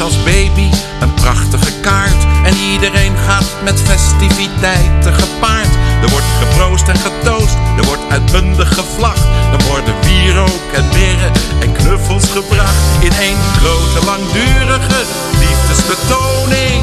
Als 0.00 0.22
baby 0.22 0.70
een 1.00 1.14
prachtige 1.14 1.80
kaart. 1.80 2.26
En 2.44 2.54
iedereen 2.72 3.16
gaat 3.16 3.56
met 3.64 3.80
festiviteiten 3.80 5.14
gepaard. 5.14 5.68
Er 6.02 6.08
wordt 6.08 6.26
geproost 6.38 6.88
en 6.88 6.98
getoost, 6.98 7.56
er 7.78 7.84
wordt 7.84 8.02
uitbundig 8.08 8.74
gevlacht. 8.74 9.24
Er 9.52 9.66
worden 9.68 9.94
wierook 10.00 10.72
en 10.74 10.84
mirren 10.92 11.32
en 11.60 11.72
knuffels 11.72 12.28
gebracht. 12.28 12.76
In 13.00 13.12
één 13.20 13.38
grote 13.56 14.04
langdurige 14.04 15.02
liefdesbetoning. 15.38 16.82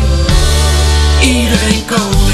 Iedereen 1.21 1.85
koning. 1.85 2.32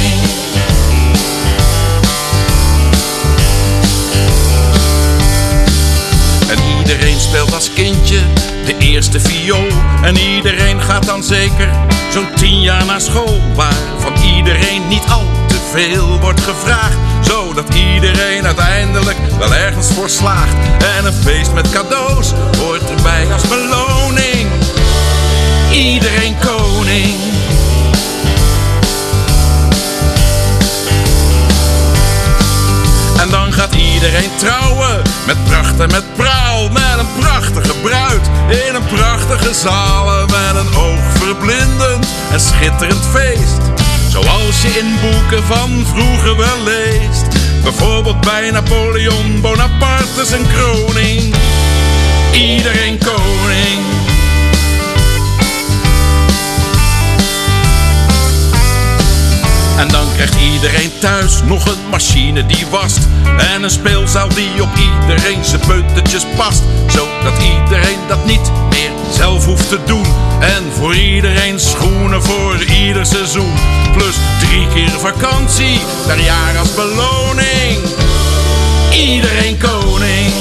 Iedereen 6.90 7.20
speelt 7.20 7.54
als 7.54 7.74
kindje 7.74 8.20
de 8.66 8.78
eerste 8.78 9.20
viool. 9.20 9.68
En 10.02 10.18
iedereen 10.18 10.82
gaat 10.82 11.06
dan 11.06 11.24
zeker 11.24 11.70
zo'n 12.12 12.28
tien 12.36 12.62
jaar 12.62 12.86
naar 12.86 13.02
school. 13.02 13.42
Waarvan 13.56 14.24
iedereen 14.36 14.88
niet 14.88 15.04
al 15.10 15.24
te 15.48 15.56
veel 15.72 16.20
wordt 16.20 16.42
gevraagd. 16.42 16.98
Zodat 17.22 17.74
iedereen 17.74 18.46
uiteindelijk 18.46 19.18
wel 19.40 19.56
ergens 19.56 19.88
voor 19.88 20.10
slaagt. 20.10 20.56
En 20.98 21.06
een 21.06 21.14
feest 21.14 21.54
met 21.54 21.70
cadeaus 21.70 22.32
hoort 22.58 22.90
erbij 22.90 23.34
als 23.34 23.48
beloning. 23.48 24.50
Iedereen 25.72 26.36
koning. 26.46 27.16
En 33.20 33.30
dan 33.30 33.54
gaat 33.54 33.76
iedereen 33.76 34.32
trouwen 34.38 35.02
met 35.26 35.44
pracht 35.44 35.80
en 35.80 35.92
met 35.92 36.16
praal. 36.16 36.39
Prachtige 37.20 37.74
bruid 37.82 38.30
in 38.68 38.76
een 38.76 38.86
prachtige 38.86 39.54
zaal. 39.54 40.26
Met 40.26 40.56
een 40.56 40.76
oogverblindend 40.76 42.08
en 42.32 42.40
schitterend 42.40 43.06
feest. 43.12 43.62
Zoals 44.10 44.62
je 44.62 44.80
in 44.80 44.96
boeken 45.02 45.44
van 45.44 45.86
vroeger 45.94 46.38
wel 46.38 46.64
leest. 46.64 47.28
Bijvoorbeeld 47.64 48.22
bij 48.22 48.52
Napoleon 48.52 49.42
Bonaparte 49.42 50.26
zijn 50.26 50.48
kroning. 50.48 51.36
Iedereen 52.32 52.98
koning. 52.98 53.99
Krijgt 60.26 60.54
iedereen 60.54 60.92
thuis 61.00 61.44
nog 61.44 61.66
een 61.66 61.90
machine 61.90 62.46
die 62.46 62.66
wast. 62.70 63.00
En 63.54 63.64
een 63.64 63.70
speelzaal 63.70 64.30
die 64.30 64.62
op 64.62 64.70
iedereen 64.76 65.46
zijn 65.46 65.62
puntjes 65.68 66.26
past. 66.36 66.64
Zodat 66.88 67.42
iedereen 67.42 68.00
dat 68.08 68.26
niet 68.26 68.52
meer 68.70 68.92
zelf 69.14 69.46
hoeft 69.46 69.70
te 69.70 69.80
doen. 69.86 70.06
En 70.40 70.64
voor 70.78 70.96
iedereen 70.96 71.60
schoenen 71.60 72.24
voor 72.24 72.64
ieder 72.64 73.06
seizoen. 73.06 73.54
Plus 73.94 74.16
drie 74.40 74.68
keer 74.74 75.00
vakantie 75.00 75.80
per 76.08 76.20
jaar 76.20 76.58
als 76.58 76.74
beloning. 76.74 77.78
Iedereen 78.92 79.58
koning. 79.58 80.34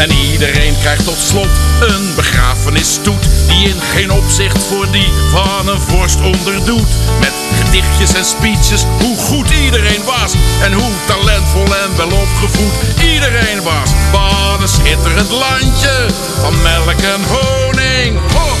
En 0.00 0.10
iedereen 0.10 0.74
krijgt 0.80 1.04
tot 1.04 1.18
slot 1.18 1.48
een 1.80 2.14
begrafenisstoet 2.14 3.28
Die 3.46 3.68
in 3.68 3.80
geen 3.80 4.12
opzicht 4.12 4.62
voor 4.62 4.90
die 4.90 5.08
van 5.30 5.68
een 5.68 5.80
vorst 5.80 6.20
onderdoet. 6.20 6.88
Met 7.20 7.32
gedichtjes 7.60 8.14
en 8.14 8.24
speeches 8.24 8.84
hoe 9.00 9.16
goed 9.16 9.50
iedereen 9.50 10.04
was 10.04 10.32
En 10.62 10.72
hoe 10.72 10.92
talentvol 11.06 11.76
en 11.76 11.96
welopgevoed 11.96 12.72
iedereen 13.02 13.62
was. 13.62 13.90
Wat 14.12 14.60
een 14.60 14.68
schitterend 14.68 15.30
landje 15.30 16.06
van 16.40 16.62
melk 16.62 17.00
en 17.00 17.22
honing. 17.24 18.18
Ho, 18.32 18.56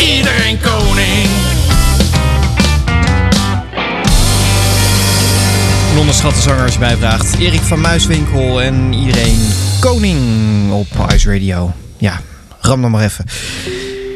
Iedereen 0.00 0.60
koning 0.60 1.47
Onderschatte 5.98 6.40
zanger 6.40 6.62
als 6.62 6.72
je 6.72 6.78
mij 6.78 6.96
vraagt. 6.96 7.38
Erik 7.38 7.60
van 7.60 7.80
Muiswinkel 7.80 8.62
en 8.62 8.92
iedereen 8.92 9.38
koning 9.80 10.20
op 10.72 10.86
Ice 11.14 11.32
Radio. 11.32 11.72
Ja, 11.96 12.20
ram 12.60 12.82
dan 12.82 12.90
maar 12.90 13.04
even. 13.04 13.24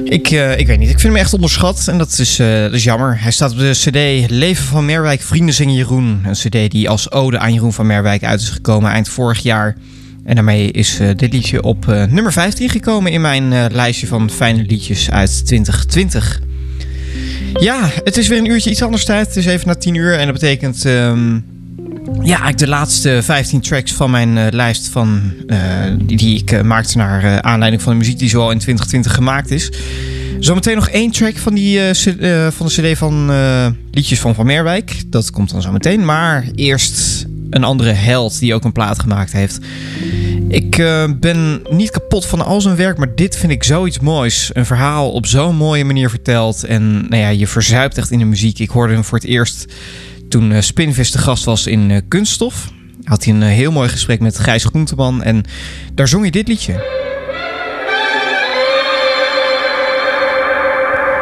Ik, 0.04 0.30
eh, 0.30 0.58
ik 0.58 0.66
weet 0.66 0.78
niet, 0.78 0.90
ik 0.90 1.00
vind 1.00 1.12
hem 1.12 1.22
echt 1.22 1.32
onderschat 1.32 1.88
en 1.88 1.98
dat 1.98 2.18
is, 2.18 2.38
eh, 2.38 2.60
dat 2.60 2.72
is 2.72 2.84
jammer. 2.84 3.20
Hij 3.20 3.30
staat 3.30 3.52
op 3.52 3.58
de 3.58 3.70
cd 3.70 4.30
Leven 4.30 4.64
van 4.64 4.84
Merwijk, 4.84 5.22
Vrienden 5.22 5.54
zingen 5.54 5.74
Jeroen. 5.74 6.22
Een 6.24 6.32
cd 6.32 6.70
die 6.70 6.88
als 6.88 7.10
ode 7.10 7.38
aan 7.38 7.52
Jeroen 7.52 7.72
van 7.72 7.86
Merwijk 7.86 8.24
uit 8.24 8.40
is 8.40 8.48
gekomen 8.48 8.90
eind 8.90 9.08
vorig 9.08 9.42
jaar. 9.42 9.76
En 10.24 10.34
daarmee 10.34 10.70
is 10.70 10.98
eh, 10.98 11.08
dit 11.16 11.32
liedje 11.32 11.62
op 11.62 11.86
nummer 11.86 12.32
15 12.32 12.68
gekomen 12.68 13.12
in 13.12 13.20
mijn 13.20 13.72
lijstje 13.72 14.06
van 14.06 14.30
fijne 14.30 14.62
liedjes 14.62 15.10
uit 15.10 15.46
2020. 15.46 16.40
Ja, 17.60 17.90
het 18.04 18.16
is 18.16 18.28
weer 18.28 18.38
een 18.38 18.50
uurtje 18.50 18.70
iets 18.70 18.82
anders 18.82 19.04
tijd. 19.04 19.26
Het 19.26 19.36
is 19.36 19.46
even 19.46 19.66
na 19.66 19.74
10 19.74 19.94
uur 19.94 20.18
en 20.18 20.24
dat 20.24 20.34
betekent... 20.34 20.84
ehm, 20.84 21.38
ja, 22.20 22.28
eigenlijk 22.28 22.58
de 22.58 22.68
laatste 22.68 23.20
15 23.22 23.60
tracks 23.60 23.92
van 23.92 24.10
mijn 24.10 24.38
eh, 24.38 24.46
lijst 24.50 24.88
van, 24.88 25.32
eh, 25.46 25.58
die, 26.02 26.38
ik 26.38 26.50
eh, 26.50 26.60
maakte 26.60 26.96
naar 26.96 27.42
aanleiding 27.42 27.82
van 27.82 27.92
de 27.92 27.98
muziek 27.98 28.18
die 28.18 28.28
zoal 28.28 28.50
in 28.50 28.58
2020 28.58 29.14
gemaakt 29.14 29.50
is. 29.50 29.72
Zometeen 30.38 30.74
nog 30.74 30.88
één 30.88 31.10
track 31.10 31.36
van, 31.36 31.54
die, 31.54 31.80
van 32.50 32.66
de 32.66 32.92
CD 32.92 32.98
van 32.98 33.30
liedjes 33.90 34.20
van 34.20 34.34
Van 34.34 34.46
Meerwijk. 34.46 35.02
Dat 35.06 35.30
komt 35.30 35.50
dan 35.50 35.62
zo 35.62 35.72
meteen. 35.72 36.04
Maar 36.04 36.46
eerst 36.54 37.26
een 37.50 37.64
andere 37.64 37.90
held 37.90 38.38
die 38.38 38.54
ook 38.54 38.64
een 38.64 38.72
plaat 38.72 38.98
gemaakt 38.98 39.32
heeft. 39.32 39.58
Ik 40.48 40.76
ben 41.20 41.62
niet 41.70 41.90
kapot 41.90 42.26
van 42.26 42.44
al 42.44 42.60
zijn 42.60 42.76
werk, 42.76 42.98
maar 42.98 43.14
dit 43.14 43.36
vind 43.36 43.52
ik 43.52 43.62
zoiets 43.62 43.98
moois. 43.98 44.50
Een 44.52 44.66
verhaal 44.66 45.12
op 45.12 45.26
zo'n 45.26 45.56
mooie 45.56 45.84
manier 45.84 46.10
verteld. 46.10 46.64
En 46.64 46.92
nou 47.08 47.22
ja, 47.22 47.28
je 47.28 47.46
verzuipt 47.46 47.98
echt 47.98 48.10
in 48.10 48.18
de 48.18 48.24
muziek. 48.24 48.58
Ik 48.58 48.70
hoorde 48.70 48.92
hem 48.92 49.04
voor 49.04 49.18
het 49.18 49.26
eerst 49.26 49.66
toen 50.32 50.52
eh, 50.52 50.60
Spinvis 50.60 51.10
de 51.10 51.18
gast 51.18 51.44
was 51.44 51.66
in 51.66 51.90
eh, 51.90 52.00
Kunststof. 52.08 52.70
Had 53.04 53.24
hij 53.24 53.34
een 53.34 53.42
eh, 53.42 53.48
heel 53.48 53.72
mooi 53.72 53.88
gesprek 53.88 54.20
met 54.20 54.38
Gijs 54.38 54.64
Groenteman. 54.64 55.22
En 55.22 55.44
daar 55.94 56.08
zong 56.08 56.22
hij 56.22 56.30
dit 56.30 56.48
liedje. 56.48 56.72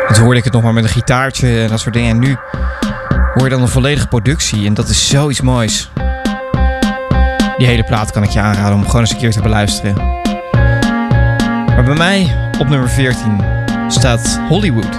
En 0.09 0.15
toen 0.15 0.25
hoorde 0.25 0.39
ik 0.39 0.45
het 0.45 0.53
nog 0.53 0.63
maar 0.63 0.73
met 0.73 0.85
een 0.85 0.91
gitaartje 0.91 1.61
en 1.63 1.69
dat 1.69 1.81
soort 1.81 1.95
dingen. 1.95 2.11
En 2.11 2.19
nu 2.19 2.37
hoor 3.35 3.45
je 3.45 3.49
dan 3.49 3.63
een 3.63 3.69
volledige 3.69 4.07
productie. 4.07 4.67
En 4.67 4.75
dat 4.75 4.89
is 4.89 5.09
zoiets 5.09 5.41
moois. 5.41 5.91
Die 7.59 7.67
hele 7.67 7.85
plaat 7.85 8.11
kan 8.11 8.23
ik 8.23 8.31
je 8.31 8.41
aanraden 8.41 8.75
om 8.75 8.87
gewoon 8.87 9.01
eens 9.01 9.11
een 9.11 9.19
keer 9.19 9.33
te 9.33 9.43
beluisteren. 9.43 9.95
Maar 11.67 11.85
bij 11.85 11.97
mij 11.97 12.51
op 12.59 12.69
nummer 12.69 12.89
14 12.89 13.41
staat 13.89 14.41
Hollywood. 14.49 14.99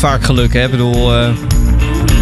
vaak 0.00 0.24
geluk, 0.24 0.52
hè. 0.52 0.64
Ik 0.64 0.70
bedoel, 0.70 1.16
eh, 1.16 1.32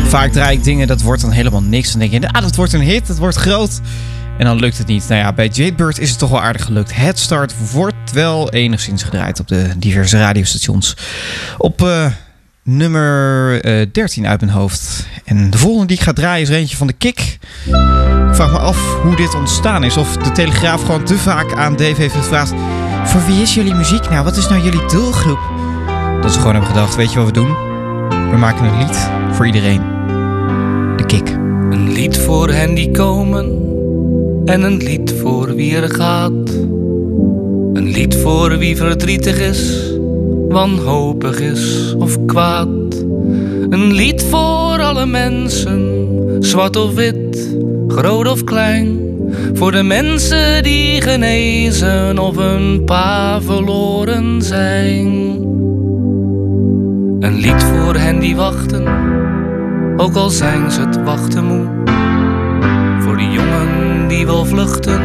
vaak 0.05 0.33
draai 0.33 0.57
ik 0.57 0.65
dingen, 0.65 0.87
dat 0.87 1.03
wordt 1.03 1.23
dan 1.23 1.31
helemaal 1.31 1.63
niks. 1.63 1.91
Dan 1.91 2.01
denk 2.01 2.13
je, 2.13 2.33
ah, 2.33 2.43
dat 2.43 2.57
wordt 2.57 2.73
een 2.73 2.81
hit, 2.81 3.07
dat 3.07 3.19
wordt 3.19 3.37
groot. 3.37 3.81
En 4.39 4.45
dan 4.45 4.57
lukt 4.57 4.79
het 4.79 4.87
niet. 4.87 5.09
Nou 5.09 5.21
ja, 5.21 5.33
bij 5.33 5.49
Jadebird 5.49 5.99
is 5.99 6.11
het 6.11 6.19
toch 6.19 6.31
wel 6.31 6.41
aardig 6.41 6.65
gelukt. 6.65 6.95
Head 6.95 7.19
Start 7.19 7.55
wordt 7.73 8.13
wel 8.13 8.51
enigszins 8.51 9.03
gedraaid 9.03 9.41
op 9.41 9.49
de 9.49 9.71
diverse 9.77 10.19
radiostations. 10.19 10.97
Op 11.59 11.83
eh, 11.83 12.07
nummer 12.63 13.61
eh 13.65 13.87
13 13.93 14.27
uit 14.27 14.41
mijn 14.41 14.53
hoofd. 14.53 15.07
En 15.25 15.51
de 15.51 15.59
volgende 15.59 15.87
die 15.87 15.97
ik 15.97 16.03
ga 16.03 16.13
draaien 16.13 16.43
is 16.43 16.49
er 16.49 16.57
eentje 16.57 16.77
van 16.77 16.87
de 16.87 16.93
Kick. 16.93 17.39
Ik 18.29 18.35
vraag 18.35 18.51
me 18.51 18.59
af 18.59 18.97
hoe 19.03 19.17
dit 19.17 19.35
ontstaan 19.35 19.85
is. 19.85 19.97
Of 19.97 20.17
de 20.17 20.33
Telegraaf 20.33 20.81
gewoon 20.81 21.05
te 21.05 21.19
vaak 21.19 21.55
aan 21.55 21.77
Dave 21.77 22.01
heeft 22.01 22.15
gevraagd... 22.15 22.53
Voor 23.05 23.27
wie 23.27 23.43
is 23.43 23.55
jullie 23.55 23.75
muziek 23.75 24.11
nou? 24.11 24.25
Wat 24.25 24.37
is 24.37 24.49
nou 24.49 24.63
jullie 24.63 24.87
doelgroep? 24.87 25.39
Dat 26.23 26.33
ze 26.33 26.39
gewoon 26.39 26.55
hebben 26.55 26.73
gedacht, 26.73 26.97
weet 26.97 27.13
je 27.13 27.19
wat 27.19 27.27
we 27.27 27.33
doen? 27.33 27.68
We 28.31 28.37
maken 28.37 28.65
een 28.65 28.79
lied 28.79 29.11
voor 29.33 29.47
iedereen. 29.47 29.81
De 30.97 31.05
Kick. 31.07 31.29
Een 31.71 31.93
lied 31.93 32.19
voor 32.19 32.49
hen 32.49 32.75
die 32.75 32.91
komen 32.91 33.47
en 34.45 34.63
een 34.63 34.77
lied 34.77 35.15
voor 35.21 35.55
wie 35.55 35.77
er 35.77 35.91
gaat. 35.91 36.51
Een 37.73 37.89
lied 37.91 38.17
voor 38.17 38.59
wie 38.59 38.77
verdrietig 38.77 39.39
is, 39.39 39.93
wanhopig 40.49 41.41
is 41.41 41.95
of 41.99 42.25
kwaad. 42.27 43.05
Een 43.71 43.93
lied 43.93 44.23
voor 44.23 44.81
alle 44.81 45.07
mensen, 45.07 46.07
zwart 46.41 46.77
of 46.77 46.95
wit, 46.95 47.57
groot 47.89 48.29
of 48.29 48.45
klein. 48.45 49.01
Voor 49.55 49.73
de 49.73 49.83
mensen 49.83 50.63
die 50.63 51.01
genezen 51.01 52.19
of 52.19 52.37
een 52.37 52.83
paar 52.85 53.43
verloren 53.43 54.43
zijn. 54.43 55.37
Een 57.21 57.35
lied 57.35 57.63
voor 57.63 57.95
hen 57.95 58.19
die 58.19 58.37
wachten, 58.37 58.87
ook 59.97 60.15
al 60.15 60.31
zijn 60.31 60.71
ze 60.71 60.81
het 60.81 61.03
wachten 61.03 61.45
moe. 61.45 61.67
Voor 63.01 63.17
die 63.17 63.31
jongen 63.31 64.09
die 64.09 64.27
wil 64.27 64.45
vluchten, 64.45 65.01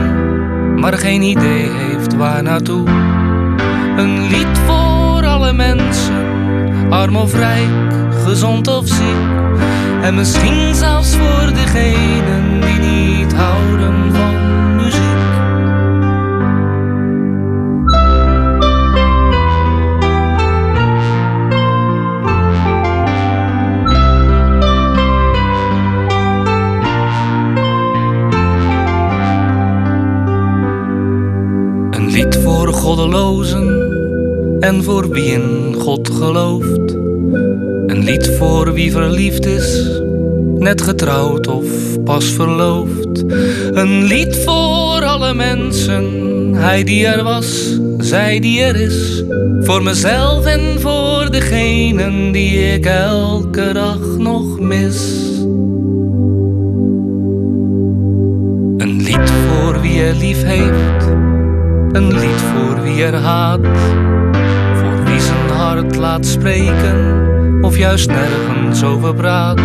maar 0.80 0.94
geen 0.94 1.22
idee 1.22 1.70
heeft 1.70 2.16
waar 2.16 2.44
naartoe. 2.44 2.90
Een 3.98 4.28
lied 4.28 4.60
voor 4.66 5.26
alle 5.26 5.54
mensen, 5.54 6.26
arm 6.90 7.16
of 7.16 7.34
rijk, 7.34 7.94
gezond 8.26 8.68
of 8.68 8.88
ziek. 8.88 9.18
En 10.02 10.16
misschien 10.16 10.76
zelfs 10.76 11.16
voor 11.16 11.54
degenen 11.54 12.62
die 12.62 12.80
niet 12.80 13.34
houden 13.34 14.16
van 14.16 14.33
en 34.64 34.84
voor 34.84 35.10
wie 35.10 35.32
in 35.32 35.76
God 35.78 36.10
gelooft. 36.10 36.94
Een 37.88 38.04
lied 38.04 38.36
voor 38.38 38.74
wie 38.74 38.92
verliefd 38.92 39.46
is, 39.46 39.90
net 40.58 40.82
getrouwd 40.82 41.48
of 41.48 41.66
pas 42.04 42.26
verloofd. 42.26 43.24
Een 43.74 44.04
lied 44.04 44.38
voor 44.46 45.04
alle 45.04 45.34
mensen, 45.34 46.06
hij 46.54 46.84
die 46.84 47.06
er 47.06 47.24
was, 47.24 47.80
zij 47.98 48.40
die 48.40 48.62
er 48.62 48.76
is. 48.76 49.24
Voor 49.60 49.84
mezelf 49.84 50.46
en 50.46 50.80
voor 50.80 51.32
degenen 51.32 52.32
die 52.32 52.74
ik 52.74 52.86
elke 52.86 53.74
dag 53.74 54.18
nog 54.18 54.60
mis. 54.60 55.22
Een 58.78 59.02
lied 59.02 59.32
voor 59.32 59.82
wie 59.82 60.02
er 60.02 60.16
lief 60.16 60.44
heeft, 60.44 61.06
een 61.92 62.14
lied 62.20 62.42
voor 62.54 62.82
wie 62.82 63.04
er 63.04 63.16
haat. 63.16 64.03
Laat 66.04 66.26
spreken, 66.26 67.60
of 67.62 67.78
juist 67.78 68.08
nergens 68.08 68.84
over 68.84 69.16
praat. 69.16 69.60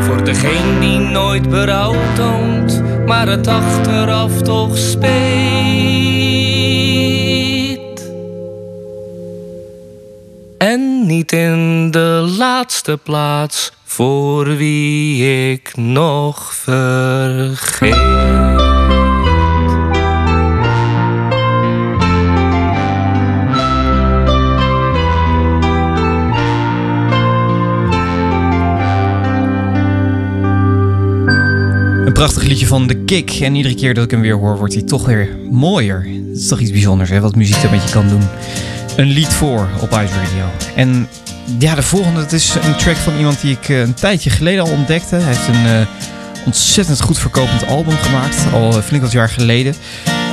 Voor 0.00 0.24
degene 0.24 0.80
die 0.80 0.98
nooit 0.98 1.48
berouw 1.48 1.94
toont, 2.14 2.82
maar 3.06 3.28
het 3.28 3.46
achteraf 3.46 4.42
toch 4.42 4.78
speet. 4.78 5.00
En 10.58 11.06
niet 11.06 11.32
in 11.32 11.90
de 11.90 12.34
laatste 12.38 12.98
plaats 13.02 13.72
voor 13.84 14.56
wie 14.56 15.50
ik 15.50 15.76
nog 15.76 16.54
vergeet. 16.54 17.98
Prachtig 32.20 32.42
liedje 32.42 32.66
van 32.66 32.86
The 32.86 32.96
Kick. 32.96 33.30
En 33.30 33.54
iedere 33.54 33.74
keer 33.74 33.94
dat 33.94 34.04
ik 34.04 34.10
hem 34.10 34.20
weer 34.20 34.34
hoor, 34.34 34.58
wordt 34.58 34.74
hij 34.74 34.82
toch 34.82 35.06
weer 35.06 35.28
mooier. 35.50 36.06
Het 36.28 36.36
is 36.36 36.48
toch 36.48 36.60
iets 36.60 36.70
bijzonders, 36.70 37.10
hè? 37.10 37.20
Wat 37.20 37.34
muziek 37.34 37.62
er 37.62 37.70
met 37.70 37.82
je 37.82 37.90
kan 37.90 38.08
doen. 38.08 38.22
Een 38.96 39.06
lied 39.06 39.28
voor 39.28 39.68
op 39.80 39.90
Ice 39.90 40.14
Radio. 40.14 40.44
En 40.74 41.08
ja, 41.58 41.74
de 41.74 41.82
volgende, 41.82 42.20
dat 42.20 42.32
is 42.32 42.54
een 42.54 42.76
track 42.76 42.96
van 42.96 43.16
iemand 43.16 43.40
die 43.40 43.52
ik 43.52 43.68
eh, 43.68 43.80
een 43.80 43.94
tijdje 43.94 44.30
geleden 44.30 44.64
al 44.64 44.70
ontdekte. 44.70 45.16
Hij 45.16 45.34
heeft 45.34 45.48
een 45.48 45.66
eh, 45.66 45.86
ontzettend 46.46 47.00
goed 47.00 47.18
verkopend 47.18 47.66
album 47.66 47.96
gemaakt. 47.96 48.36
Al 48.52 48.76
eh, 48.76 48.82
flink 48.82 49.02
wat 49.02 49.12
jaar 49.12 49.28
geleden. 49.28 49.74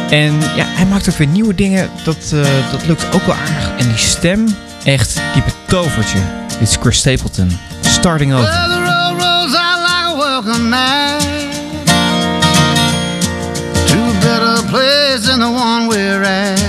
En 0.10 0.34
ja, 0.56 0.66
hij 0.66 0.86
maakt 0.86 1.10
ook 1.10 1.18
weer 1.18 1.28
nieuwe 1.28 1.56
dingen. 1.56 1.90
Dat, 2.04 2.36
dat 2.72 2.88
lukt 2.88 3.06
ook 3.14 3.26
wel 3.26 3.36
aardig. 3.36 3.72
En 3.78 3.88
die 3.88 3.98
stem, 3.98 4.56
echt, 4.84 5.22
die 5.34 5.44
betovert 5.44 6.10
je. 6.10 6.22
Dit 6.60 6.68
is 6.68 6.78
Chris 6.80 6.98
Stapleton. 6.98 7.52
Starting 7.82 8.34
over. 8.34 8.46
Well, 10.60 11.67
place 15.18 15.30
than 15.30 15.40
the 15.40 15.52
one 15.52 15.88
we're 15.88 16.24
at. 16.24 16.60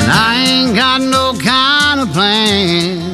And 0.00 0.10
I 0.10 0.44
ain't 0.46 0.76
got 0.76 1.00
no 1.00 1.34
kind 1.38 2.00
of 2.00 2.12
plan. 2.12 3.12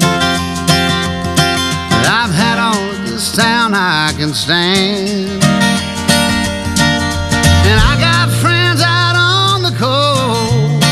But 1.91 2.07
I've 2.07 2.35
had 2.35 2.59
all 2.59 2.91
of 2.91 3.07
this 3.07 3.35
town 3.35 3.75
I 3.75 4.13
can 4.17 4.33
stand. 4.35 5.43
And 7.69 7.81
I 7.91 7.97
got 7.99 8.31
friends 8.43 8.81
out 8.83 9.17
on 9.17 9.63
the 9.63 9.75
coast. 9.77 10.85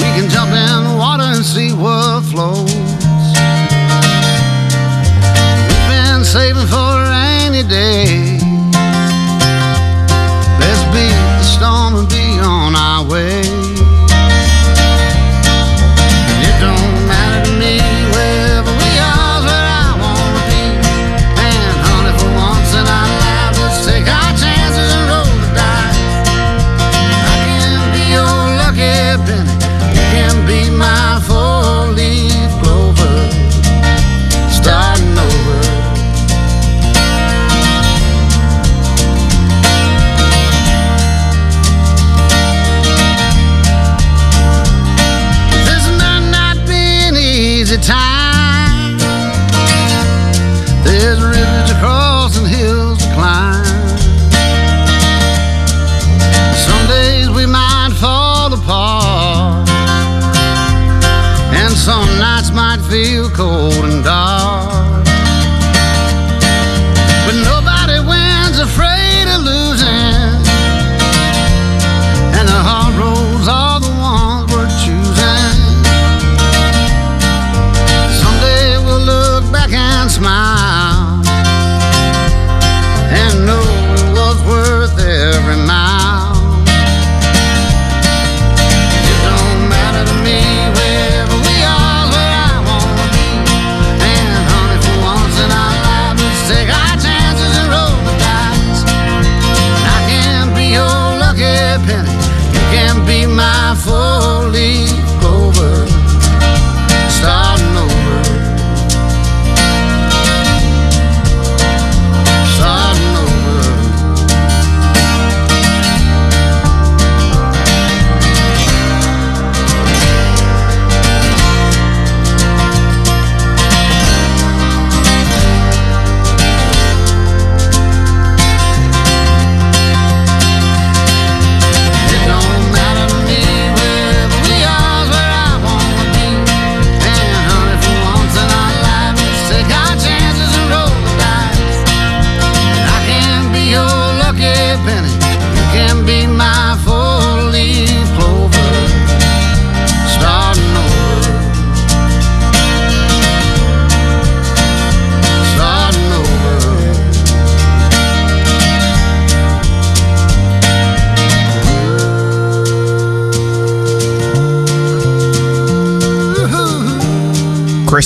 We 0.00 0.08
can 0.16 0.28
jump 0.30 0.52
in 0.52 0.84
the 0.90 0.96
water 0.96 1.24
and 1.24 1.44
see 1.44 1.72
what 1.72 2.24
flows. 2.24 2.74
We've 5.68 5.88
been 5.88 6.24
saving 6.24 6.66
for 6.66 7.02
a 7.02 7.10
rainy 7.10 7.62
day. 7.68 8.27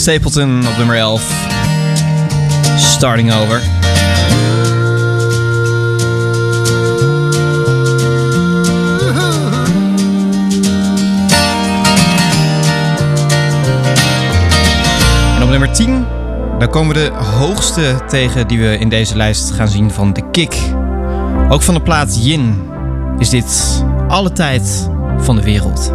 Stapleton 0.02 0.66
op 0.66 0.76
nummer 0.76 0.96
11. 0.96 1.46
Starting 2.76 3.32
over. 3.32 3.62
En 15.36 15.42
op 15.42 15.48
nummer 15.48 15.72
10, 15.72 16.06
dan 16.58 16.70
komen 16.70 16.94
we 16.94 17.00
de 17.00 17.16
hoogste 17.16 17.94
tegen 18.08 18.48
die 18.48 18.58
we 18.60 18.78
in 18.78 18.88
deze 18.88 19.16
lijst 19.16 19.50
gaan 19.50 19.68
zien 19.68 19.90
van 19.90 20.12
The 20.12 20.22
Kick. 20.30 20.56
Ook 21.48 21.62
van 21.62 21.74
de 21.74 21.82
plaat 21.82 22.24
Yin 22.24 22.70
is 23.18 23.28
dit 23.28 23.82
alle 24.08 24.32
tijd 24.32 24.90
van 25.18 25.36
de 25.36 25.42
wereld. 25.42 25.92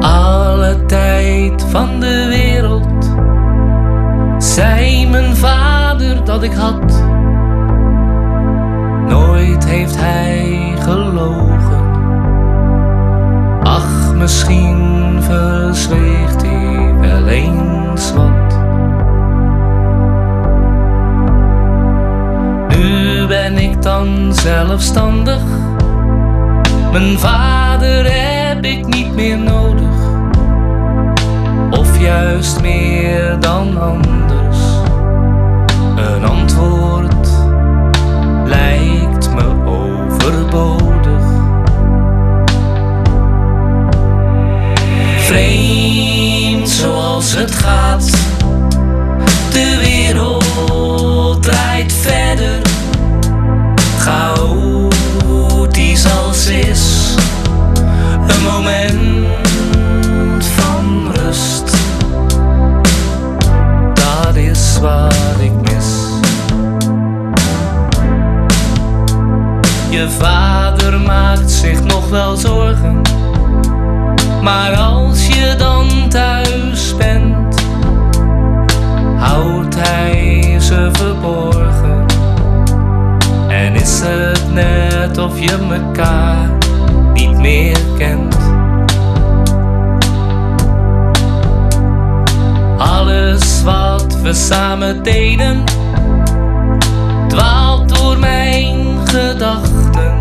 Alle 0.00 0.86
tijd 0.86 1.17
van 1.66 2.00
de 2.00 2.26
wereld 2.28 3.12
zei 4.38 5.06
mijn 5.06 5.36
vader 5.36 6.24
dat 6.24 6.42
ik 6.42 6.52
had. 6.52 7.02
Nooit 9.08 9.64
heeft 9.64 9.96
hij 9.96 10.72
gelogen. 10.78 11.86
Ach, 13.62 14.14
misschien 14.14 15.18
verzweegt 15.22 16.42
hij 16.42 16.94
wel 17.00 17.26
eens 17.26 18.12
wat. 18.12 18.58
Nu 22.76 23.26
ben 23.26 23.58
ik 23.58 23.82
dan 23.82 24.34
zelfstandig. 24.34 25.42
Mijn 26.92 27.18
vader 27.18 28.04
heb 28.10 28.64
ik 28.64 28.86
niet 28.86 29.14
meer 29.14 29.38
nodig 29.38 30.07
juist 32.00 32.60
meer 32.60 33.40
dan 33.40 33.80
anders? 33.80 34.58
Een 35.96 36.24
antwoord 36.24 37.28
lijkt 38.44 39.34
me 39.34 39.44
overbodig. 39.64 41.22
Vreemd 45.16 46.68
zoals 46.68 47.34
het 47.34 47.54
gaat, 47.54 48.10
de 49.52 49.78
wereld 49.82 51.42
draait 51.42 51.92
verder. 51.92 52.60
Chaotisch 53.98 55.26
als 56.22 56.46
is, 56.46 57.14
een 58.26 58.42
moment 58.42 59.17
wat 64.80 65.14
ik 65.38 65.52
mis. 65.52 65.96
Je 69.90 70.10
vader 70.18 71.00
maakt 71.00 71.50
zich 71.50 71.84
nog 71.84 72.08
wel 72.08 72.36
zorgen, 72.36 73.00
maar 74.42 74.76
als 74.76 75.26
je 75.26 75.54
dan 75.58 76.08
thuis 76.08 76.96
bent, 76.96 77.54
houdt 79.16 79.74
hij 79.78 80.56
ze 80.60 80.88
verborgen. 80.92 82.06
En 83.48 83.74
is 83.74 84.00
het 84.04 84.52
net 84.52 85.18
of 85.18 85.40
je 85.40 85.56
mekaar 85.68 86.50
niet 87.12 87.38
meer 87.38 87.78
kent? 87.98 88.36
Alles 92.78 93.47
we 94.22 94.34
samen 94.34 95.02
deden, 95.02 95.64
dwaalt 97.28 97.88
door 97.88 98.18
mijn 98.18 99.08
gedachten. 99.08 100.18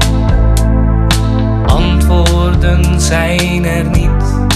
Antwoorden 1.65 3.01
zijn 3.01 3.65
er 3.65 3.86
niet. 3.86 4.47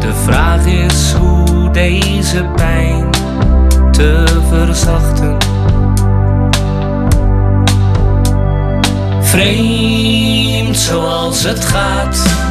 De 0.00 0.12
vraag 0.24 0.66
is 0.66 1.12
hoe 1.12 1.70
deze 1.70 2.44
pijn 2.56 3.10
te 3.90 4.24
verzachten. 4.48 5.36
Vreemd 9.20 10.76
zoals 10.76 11.42
het 11.42 11.64
gaat, 11.64 12.47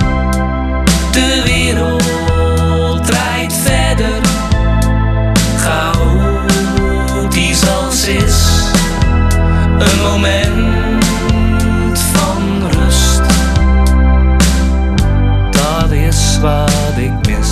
een 9.91 10.01
moment 10.01 11.99
van 11.99 12.69
rust. 12.69 13.21
Dat 15.51 15.91
is 15.91 16.39
wat 16.41 16.97
ik 16.97 17.27
mis. 17.27 17.49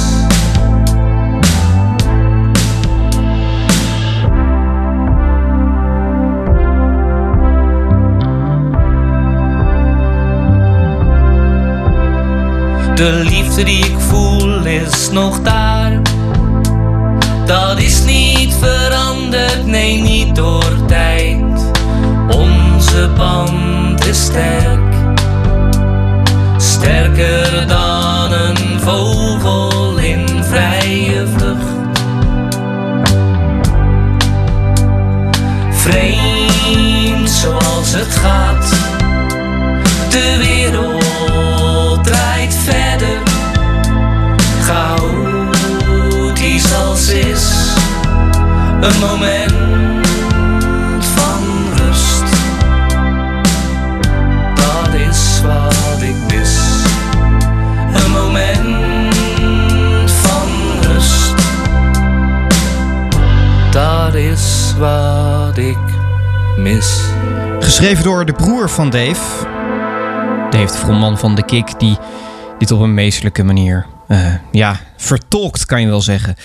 De 12.95 13.23
liefde 13.29 13.63
die 13.63 13.85
ik 13.85 13.99
voel 13.99 14.65
is 14.65 15.09
nog 15.11 15.41
daar. 15.41 15.74
Onze 22.95 23.09
band 23.09 24.05
is 24.05 24.23
sterk, 24.23 24.93
sterker 26.57 27.67
dan 27.67 28.31
een 28.31 28.79
vogel 28.79 29.97
in 29.97 30.43
vrije 30.43 31.27
vlucht. 31.27 31.65
Vreemd 35.71 37.29
zoals 37.29 37.93
het 37.93 38.15
gaat, 38.15 38.69
de 40.09 40.37
wereld 40.37 42.03
draait 42.03 42.55
verder. 42.55 43.21
Chaotisch 44.61 45.93
als 46.73 47.09
is, 47.09 47.73
een 48.81 48.99
moment 48.99 49.44
ik 65.57 65.77
mis. 66.57 67.01
Geschreven 67.59 68.03
door 68.03 68.25
de 68.25 68.33
broer 68.33 68.69
van 68.69 68.89
Dave. 68.89 69.45
Dave, 70.49 70.71
de 70.71 70.77
frontman 70.77 71.17
van 71.17 71.35
The 71.35 71.41
Kick, 71.41 71.79
die 71.79 71.97
dit 72.59 72.71
op 72.71 72.79
een 72.79 72.93
meesterlijke 72.93 73.43
manier 73.43 73.85
eh, 74.07 74.33
ja, 74.51 74.79
vertolkt, 74.97 75.65
kan 75.65 75.81
je 75.81 75.87
wel 75.87 76.01
zeggen. 76.01 76.35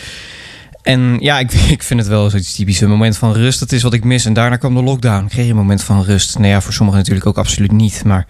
En 0.83 1.17
ja, 1.19 1.39
ik, 1.39 1.53
ik 1.77 1.83
vind 1.83 2.01
het 2.01 2.09
wel 2.09 2.31
zoiets 2.31 2.55
typisch. 2.55 2.81
Een 2.81 2.89
moment 2.89 3.17
van 3.17 3.33
rust, 3.33 3.59
dat 3.59 3.73
is 3.73 3.83
wat 3.83 3.95
ik 3.95 4.05
mis. 4.05 4.25
En 4.25 4.33
daarna 4.33 4.57
kwam 4.57 4.75
de 4.75 4.83
lockdown. 4.83 5.27
Kreeg 5.27 5.45
je 5.45 5.51
een 5.51 5.57
moment 5.57 5.83
van 5.83 6.03
rust. 6.05 6.39
Nou 6.39 6.51
ja, 6.51 6.61
voor 6.61 6.73
sommigen 6.73 6.99
natuurlijk 6.99 7.27
ook 7.27 7.39
absoluut 7.39 7.73
niet. 7.73 8.05
Maar 8.05 8.27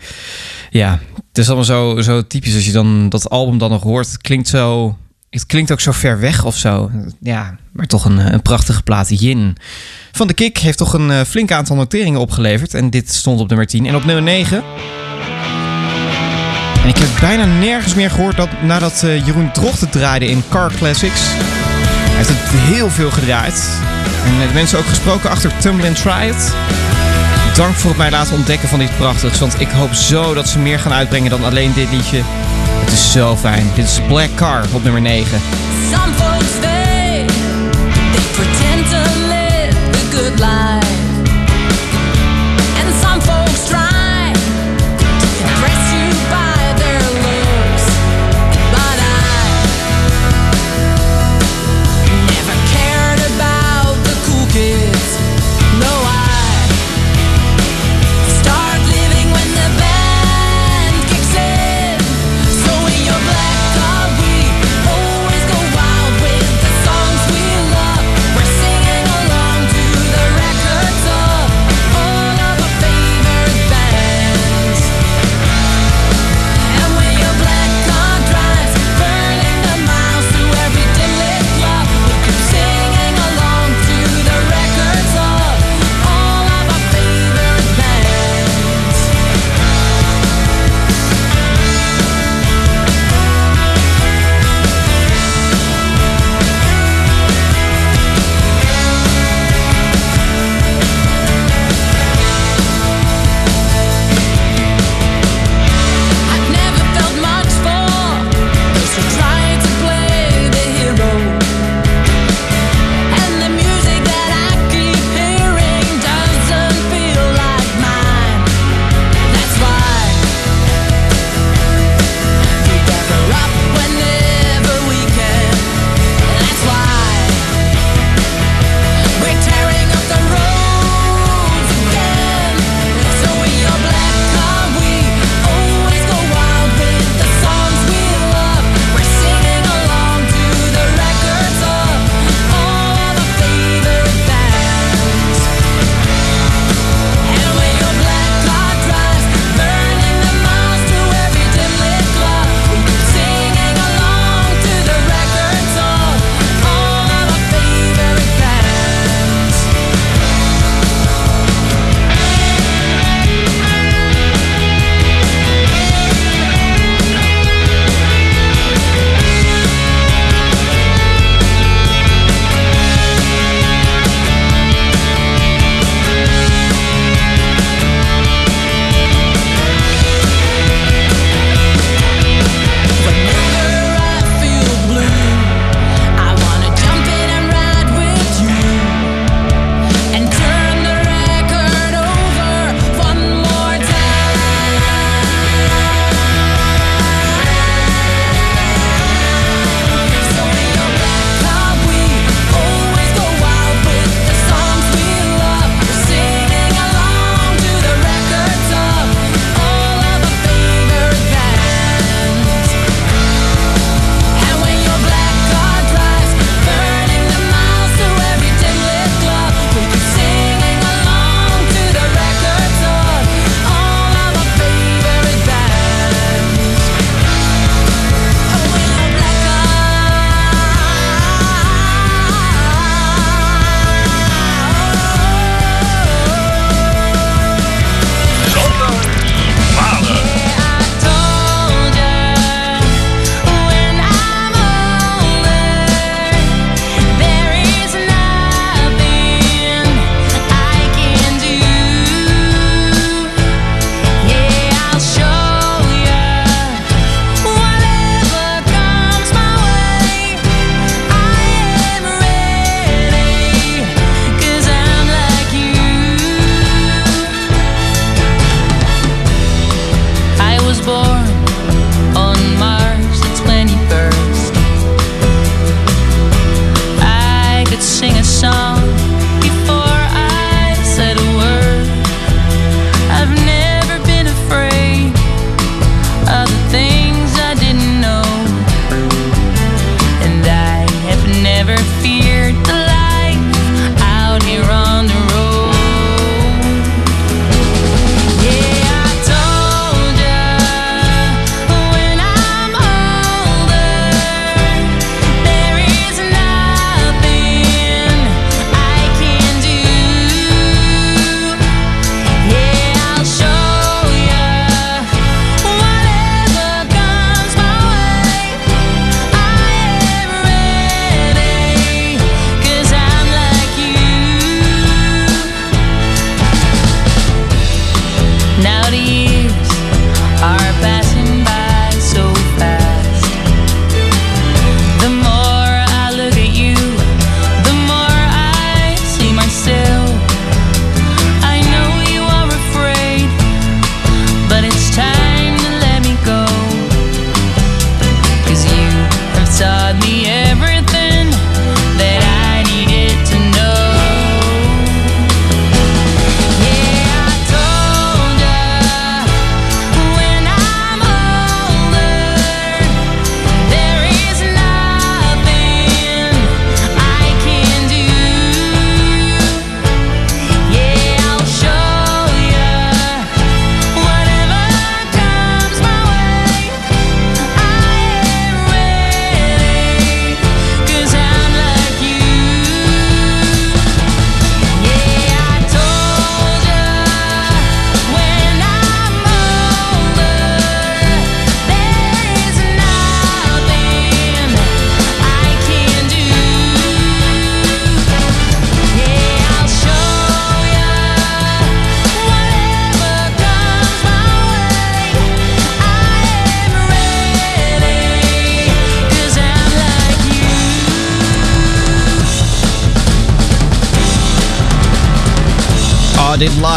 ja, 0.71 0.99
het 1.29 1.39
is 1.39 1.47
allemaal 1.47 1.65
zo, 1.65 2.01
zo 2.01 2.27
typisch 2.27 2.55
als 2.55 2.67
je 2.67 2.73
dan 2.73 3.09
dat 3.09 3.31
album 3.31 3.59
dan 3.59 3.71
nog 3.71 3.83
hoort. 3.83 4.07
Het 4.07 4.21
klinkt 4.21 4.49
zo... 4.49 4.97
Het 5.31 5.47
klinkt 5.47 5.73
ook 5.73 5.81
zo 5.81 5.93
ver 5.93 6.21
weg 6.21 6.45
of 6.45 6.57
zo. 6.57 6.91
Ja, 7.21 7.57
maar 7.73 7.87
toch 7.87 8.05
een, 8.05 8.33
een 8.33 8.43
prachtige 8.43 8.83
plaat. 8.83 9.21
Yin. 9.21 9.57
Van 10.13 10.27
de 10.27 10.35
Kick 10.35 10.59
heeft 10.59 10.79
toch 10.79 10.93
een 10.93 11.11
eh, 11.11 11.21
flink 11.21 11.53
aantal 11.53 11.77
noteringen 11.77 12.21
opgeleverd. 12.21 12.75
En 12.75 12.91
dit 12.91 13.13
stond 13.13 13.41
op 13.41 13.49
nummer 13.49 13.67
10. 13.67 13.87
En 13.87 13.97
op 13.97 14.05
nummer 14.05 14.25
9 14.25 14.65
en 16.83 16.89
ik 16.89 16.99
heb 16.99 17.09
bijna 17.21 17.45
nergens 17.45 17.95
meer 17.95 18.11
gehoord 18.11 18.37
dat 18.37 18.49
nadat 18.63 19.03
eh, 19.03 19.27
Jeroen 19.27 19.53
Drocht 19.53 19.81
het 19.81 19.93
draaide 19.93 20.27
in 20.27 20.43
Car 20.49 20.73
Classics. 20.73 21.21
Hij 21.21 22.17
heeft 22.17 22.29
het 22.29 22.61
heel 22.61 22.91
veel 22.91 23.11
gedraaid. 23.11 23.81
En 24.25 24.39
met 24.39 24.55
mensen 24.55 24.79
ook 24.79 24.87
gesproken 24.87 25.31
achter 25.31 25.57
Tumble 25.59 25.87
and 25.87 25.97
Try 26.03 26.29
It. 26.29 26.55
Dank 27.55 27.75
voor 27.75 27.91
het 27.91 27.99
mij 27.99 28.11
laten 28.11 28.35
ontdekken 28.35 28.69
van 28.69 28.79
dit 28.79 28.97
prachtigs. 28.97 29.39
Want 29.39 29.61
ik 29.61 29.69
hoop 29.69 29.93
zo 29.93 30.35
dat 30.35 30.49
ze 30.49 30.59
meer 30.59 30.79
gaan 30.79 30.93
uitbrengen 30.93 31.31
dan 31.31 31.45
alleen 31.45 31.73
dit 31.73 31.91
liedje. 31.91 32.23
Het 32.91 32.99
is 32.99 33.13
zo 33.13 33.37
fijn. 33.37 33.67
Dit 33.75 33.85
is 33.85 34.01
Black 34.09 34.29
Car 34.35 34.65
op 34.73 34.83
nummer 34.83 35.01
9. 35.01 35.41
Some 35.93 36.13
folks 36.13 36.61
they 36.61 37.25
pretend 38.33 38.89
to 38.91 39.03
live 39.29 39.93
the 39.93 40.17
good 40.17 40.41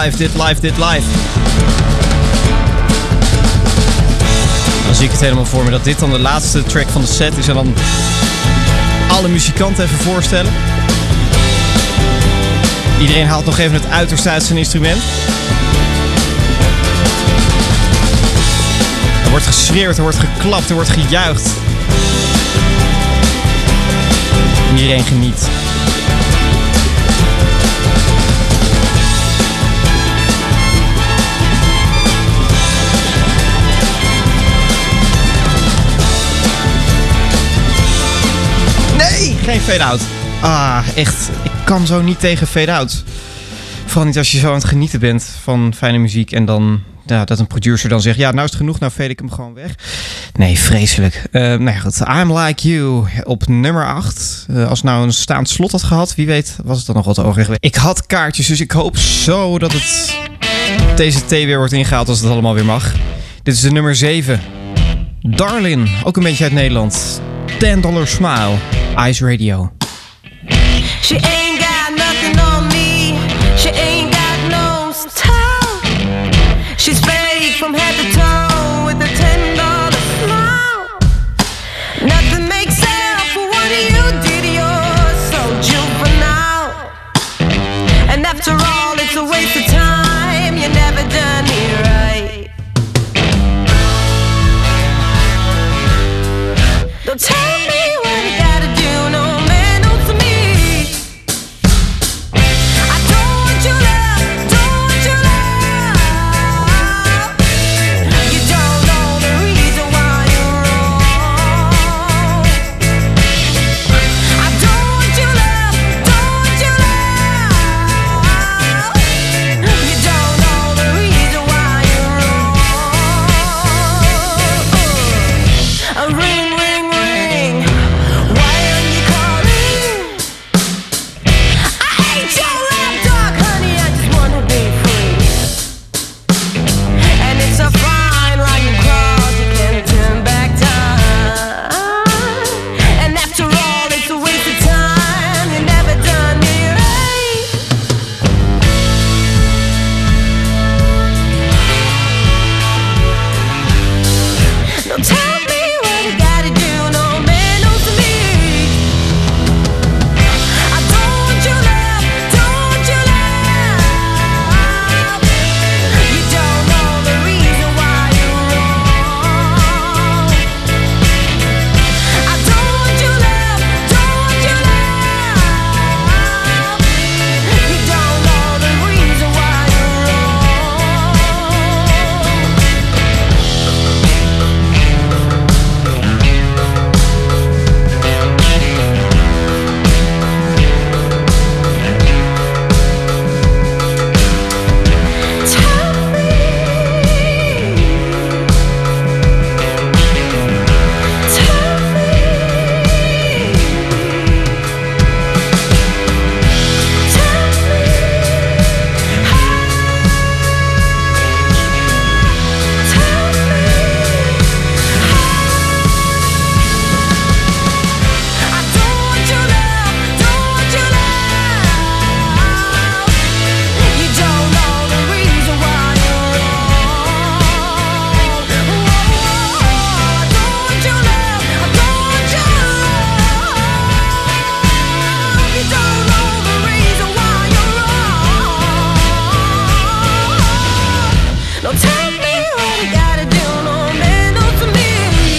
live, 0.04 0.18
dit 0.18 0.34
live, 0.34 0.62
dit 0.62 0.78
live. 0.78 1.08
Dan 4.86 4.96
zie 4.96 5.06
ik 5.06 5.12
het 5.12 5.20
helemaal 5.20 5.46
voor 5.46 5.64
me 5.64 5.70
dat 5.70 5.84
dit 5.84 6.00
dan 6.00 6.10
de 6.10 6.20
laatste 6.20 6.64
track 6.64 6.90
van 6.90 7.02
de 7.02 7.08
set 7.08 7.38
is. 7.38 7.48
En 7.48 7.54
dan 7.54 7.74
alle 9.08 9.28
muzikanten 9.28 9.84
even 9.84 9.98
voorstellen. 9.98 10.52
Iedereen 13.00 13.28
haalt 13.28 13.46
nog 13.46 13.58
even 13.58 13.74
het 13.74 13.90
uiterste 13.90 14.30
uit 14.30 14.44
zijn 14.44 14.58
instrument. 14.58 15.02
Er 19.24 19.30
wordt 19.30 19.46
geschreeuwd, 19.46 19.98
er 19.98 20.04
wordt 20.04 20.20
geklapt, 20.20 20.70
er 20.70 20.76
wordt 20.76 20.90
gejuicht. 20.90 21.50
En 24.70 24.78
iedereen 24.78 25.04
geniet. 25.04 25.48
Geen 39.44 39.60
fade-out. 39.60 40.02
Ah, 40.42 40.88
echt. 40.96 41.30
Ik 41.44 41.52
kan 41.64 41.88
zo 41.88 42.02
niet 42.02 42.20
tegen 42.20 42.48
fade-out. 42.48 43.04
Vooral 43.86 44.06
niet 44.06 44.18
als 44.18 44.32
je 44.32 44.38
zo 44.40 44.48
aan 44.48 44.54
het 44.54 44.64
genieten 44.64 45.00
bent 45.00 45.30
van 45.44 45.74
fijne 45.78 45.98
muziek 45.98 46.32
en 46.32 46.46
dan 46.46 46.82
ja, 47.06 47.26
dat 47.26 47.40
een 47.40 47.48
producer 47.48 47.90
dan 47.90 48.02
zegt: 48.02 48.18
Ja, 48.18 48.32
nou 48.32 48.44
is 48.44 48.50
het 48.50 48.60
genoeg, 48.60 48.80
nou 48.80 48.92
fade 48.92 49.10
ik 49.10 49.20
hem 49.20 49.32
gewoon 49.32 49.54
weg. 49.54 49.76
Nee, 50.34 50.60
vreselijk. 50.60 51.24
Eh 51.32 51.42
nou 51.42 51.64
ja, 51.64 51.80
goed. 51.80 52.00
I'm 52.00 52.38
Like 52.38 52.70
You 52.70 53.06
op 53.24 53.48
nummer 53.48 53.88
8. 53.88 54.46
als 54.50 54.80
het 54.80 54.84
nou 54.84 55.04
een 55.04 55.14
staand 55.14 55.50
slot 55.50 55.72
had 55.72 55.84
gehad, 55.84 56.16
wie 56.16 56.26
weet, 56.26 56.56
was 56.64 56.78
het 56.78 56.86
dan 56.86 56.96
nog 56.96 57.06
wat 57.06 57.18
geweest. 57.18 57.58
Ik 57.60 57.76
had 57.76 58.06
kaartjes, 58.06 58.48
dus 58.48 58.60
ik 58.60 58.72
hoop 58.72 58.98
zo 58.98 59.60
dat 59.60 59.72
het 59.72 60.18
TCT 60.96 61.30
weer 61.30 61.58
wordt 61.58 61.74
ingehaald 61.74 62.08
als 62.10 62.20
het 62.20 62.30
allemaal 62.30 62.54
weer 62.54 62.66
mag. 62.66 62.94
Dit 63.44 63.54
is 63.54 63.62
de 63.62 63.72
nummer 63.72 63.96
7. 63.96 64.42
Darlin, 65.22 65.88
ook 66.04 66.18
een 66.18 66.24
beetje 66.24 66.44
uit 66.44 66.54
Nederland. 66.54 67.22
10 67.60 67.82
dollar 67.82 68.08
smile. 68.08 68.83
Ice 68.98 69.22
Radio. 69.22 69.72
She 71.02 71.16
ain't 71.16 71.60
got 71.60 71.92
nothing 71.98 72.40
on 72.40 72.68
me. 72.70 72.73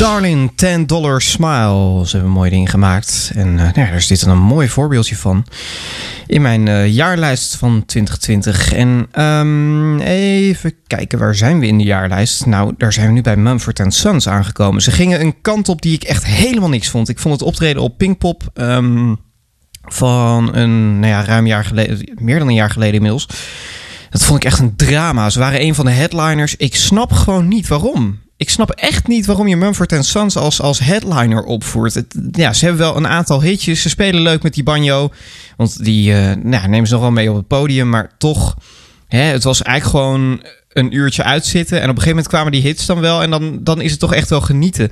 Darling, 0.05 0.53
10 0.55 0.87
dollar 0.87 1.23
smile. 1.23 2.07
Ze 2.07 2.11
hebben 2.11 2.31
een 2.31 2.37
mooi 2.37 2.51
ding 2.51 2.71
gemaakt. 2.71 3.33
En 3.35 3.49
eh, 3.49 3.65
nou 3.75 3.81
ja, 3.81 3.91
daar 3.91 4.19
dan 4.19 4.29
een 4.29 4.43
mooi 4.43 4.69
voorbeeldje 4.69 5.17
van. 5.17 5.47
In 6.27 6.43
mijn 6.43 6.69
eh, 6.69 6.89
jaarlijst 6.89 7.57
van 7.57 7.85
2020. 7.87 8.73
En 8.73 9.07
ehm, 9.11 9.99
even 9.99 10.75
kijken, 10.87 11.19
waar 11.19 11.35
zijn 11.35 11.59
we 11.59 11.67
in 11.67 11.79
de 11.79 11.85
jaarlijst? 11.85 12.47
Nou, 12.47 12.75
daar 12.79 12.93
zijn 12.93 13.07
we 13.07 13.13
nu 13.13 13.21
bij 13.21 13.37
Mumford 13.37 13.81
Sons 13.89 14.29
aangekomen. 14.29 14.83
Ze 14.83 14.91
gingen 14.91 15.21
een 15.21 15.41
kant 15.41 15.69
op 15.69 15.83
die 15.83 15.95
ik 15.95 16.03
echt 16.03 16.25
helemaal 16.25 16.69
niks 16.69 16.89
vond. 16.89 17.09
Ik 17.09 17.19
vond 17.19 17.35
het 17.35 17.49
optreden 17.49 17.83
op 17.83 17.99
Pinkpop 17.99 18.43
ehm, 18.55 19.15
van 19.83 20.55
een 20.55 20.99
nou 20.99 21.13
ja, 21.13 21.25
ruim 21.25 21.47
jaar 21.47 21.65
geleden, 21.65 22.15
meer 22.15 22.39
dan 22.39 22.49
een 22.49 22.55
jaar 22.55 22.71
geleden 22.71 22.95
inmiddels. 22.95 23.29
Dat 24.11 24.25
vond 24.25 24.39
ik 24.39 24.45
echt 24.45 24.59
een 24.59 24.77
drama. 24.77 25.31
Ze 25.31 25.39
waren 25.39 25.63
een 25.63 25.75
van 25.75 25.85
de 25.85 25.91
headliners. 25.91 26.57
Ik 26.57 26.75
snap 26.75 27.13
gewoon 27.13 27.49
niet 27.49 27.69
waarom. 27.69 28.23
Ik 28.37 28.51
snap 28.51 28.71
echt 28.71 29.07
niet 29.07 29.27
waarom 29.27 29.49
je 29.49 29.57
Mumford 29.57 30.05
Sons 30.05 30.37
als, 30.37 30.61
als 30.61 30.79
headliner 30.79 31.45
opvoert. 31.45 32.03
Ja, 32.31 32.53
ze 32.53 32.65
hebben 32.65 32.83
wel 32.83 32.97
een 32.97 33.07
aantal 33.07 33.43
hitjes. 33.43 33.83
Ze 33.83 33.89
spelen 33.89 34.23
leuk 34.23 34.43
met 34.43 34.55
die 34.55 34.63
banjo. 34.63 35.11
Want 35.57 35.85
die 35.85 36.15
eh, 36.15 36.37
nou, 36.37 36.69
nemen 36.69 36.87
ze 36.87 36.93
nog 36.93 37.03
wel 37.03 37.11
mee 37.11 37.31
op 37.31 37.37
het 37.37 37.47
podium. 37.47 37.89
Maar 37.89 38.11
toch 38.19 38.57
hè, 39.15 39.23
het 39.23 39.45
was 39.45 39.63
eigenlijk 39.63 39.97
gewoon 39.97 40.43
een 40.75 40.97
uurtje 40.97 41.23
uitzitten. 41.23 41.77
En 41.77 41.83
op 41.83 41.97
een 41.97 42.03
gegeven 42.03 42.17
moment 42.17 42.29
kwamen 42.29 42.53
die 42.53 42.63
hits 42.63 42.87
dan 42.87 43.01
wel. 43.01 43.23
En 43.23 43.31
dan, 43.31 43.59
dan 43.61 43.81
is 43.81 43.91
het 43.91 44.01
toch 44.01 44.15
echt 44.15 44.31
wel 44.31 44.41
genieten. 44.41 44.91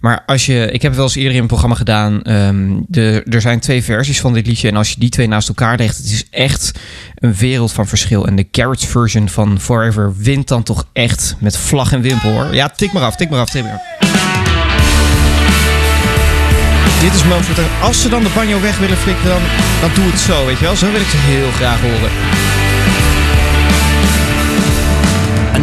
Maar 0.00 0.22
als 0.26 0.46
je... 0.46 0.70
Ik 0.70 0.82
heb 0.82 0.94
wel 0.94 1.04
eens 1.04 1.14
eerder 1.14 1.34
in 1.34 1.40
een 1.40 1.46
programma 1.46 1.76
gedaan. 1.76 2.22
ehm, 2.22 2.80
de, 2.86 3.22
er 3.30 3.40
zijn 3.40 3.60
twee 3.60 3.82
versies 3.82 4.20
van 4.20 4.32
dit 4.32 4.46
liedje. 4.46 4.68
En 4.68 4.76
als 4.76 4.90
je 4.90 5.00
die 5.00 5.08
twee 5.08 5.28
naast 5.28 5.48
elkaar 5.48 5.76
legt... 5.76 5.96
Het 5.96 6.06
is 6.06 6.24
echt 6.30 6.72
een 7.14 7.34
wereld 7.34 7.72
van 7.72 7.86
verschil. 7.86 8.26
En 8.26 8.36
de 8.36 8.48
Garage 8.50 8.86
version 8.86 9.28
van 9.28 9.60
Forever 9.60 10.14
wint 10.16 10.48
dan 10.48 10.62
toch 10.62 10.86
echt 10.92 11.36
met 11.38 11.56
vlag 11.56 11.92
en 11.92 12.00
wimpel 12.00 12.30
hoor. 12.30 12.54
Ja, 12.54 12.68
tik 12.68 12.92
maar 12.92 13.02
af, 13.02 13.16
tik 13.16 13.30
maar 13.30 13.40
af, 13.40 13.50
tik 13.50 13.62
maar 13.62 13.72
af. 13.72 14.10
Dit 17.00 17.14
is. 17.14 17.22
En 17.22 17.64
als 17.80 18.02
ze 18.02 18.08
dan 18.08 18.22
de 18.22 18.30
banjo 18.34 18.60
weg 18.60 18.78
willen 18.78 18.96
flikken, 18.96 19.24
dan, 19.24 19.42
dan 19.80 19.90
doe 19.94 20.04
het 20.10 20.20
zo, 20.20 20.46
weet 20.46 20.58
je 20.58 20.64
wel. 20.64 20.76
Zo 20.76 20.90
wil 20.92 21.00
ik 21.00 21.08
ze 21.08 21.16
heel 21.16 21.50
graag 21.50 21.80
horen. 21.80 22.61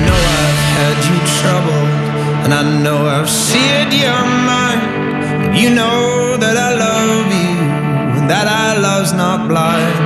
Know 0.05 0.21
I've 0.41 0.61
had 0.77 0.97
you 1.09 1.17
troubled, 1.39 1.91
and 2.43 2.51
I 2.53 2.63
know 2.83 2.99
I've 3.07 3.29
seared 3.29 3.91
your 3.93 4.23
mind. 4.51 5.57
You 5.57 5.69
know 5.75 6.37
that 6.37 6.55
I 6.57 6.71
love 6.87 7.27
you, 7.41 7.55
and 8.17 8.29
that 8.29 8.47
our 8.47 8.75
love's 8.79 9.13
not 9.13 9.47
blind. 9.47 9.99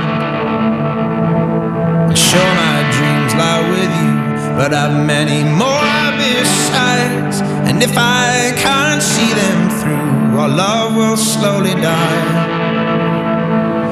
And 2.08 2.18
sure, 2.18 2.52
my 2.64 2.78
dreams 2.96 3.32
lie 3.34 3.64
with 3.74 3.92
you, 4.02 4.12
but 4.58 4.70
I've 4.72 4.96
many 5.06 5.42
more 5.44 6.04
besides. 6.18 7.40
And 7.68 7.82
if 7.82 7.94
I 7.96 8.52
can't 8.56 9.02
see 9.02 9.32
them 9.42 9.60
through, 9.78 10.38
our 10.38 10.48
love 10.48 10.96
will 10.96 11.16
slowly 11.16 11.74
die. 11.74 12.54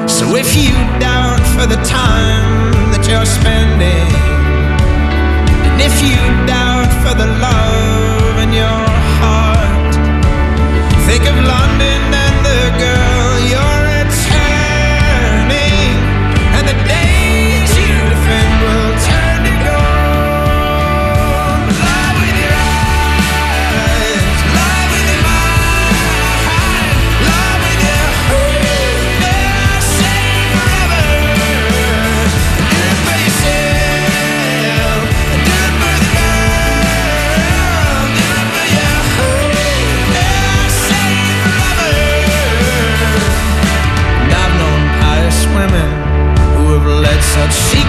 So 0.07 0.37
if 0.37 0.55
you 0.57 0.73
doubt 0.99 1.45
for 1.55 1.67
the 1.67 1.81
time 1.85 2.73
that 2.93 3.07
you're 3.09 3.27
spending, 3.27 4.32
if 5.85 5.95
you 6.01 6.16
doubt 6.47 6.92
for 7.03 7.14
the 7.18 7.27
love 7.27 8.38
in 8.45 8.53
your 8.53 8.83
heart, 9.18 9.95
think 11.07 11.25
of 11.27 11.37
London 11.55 12.21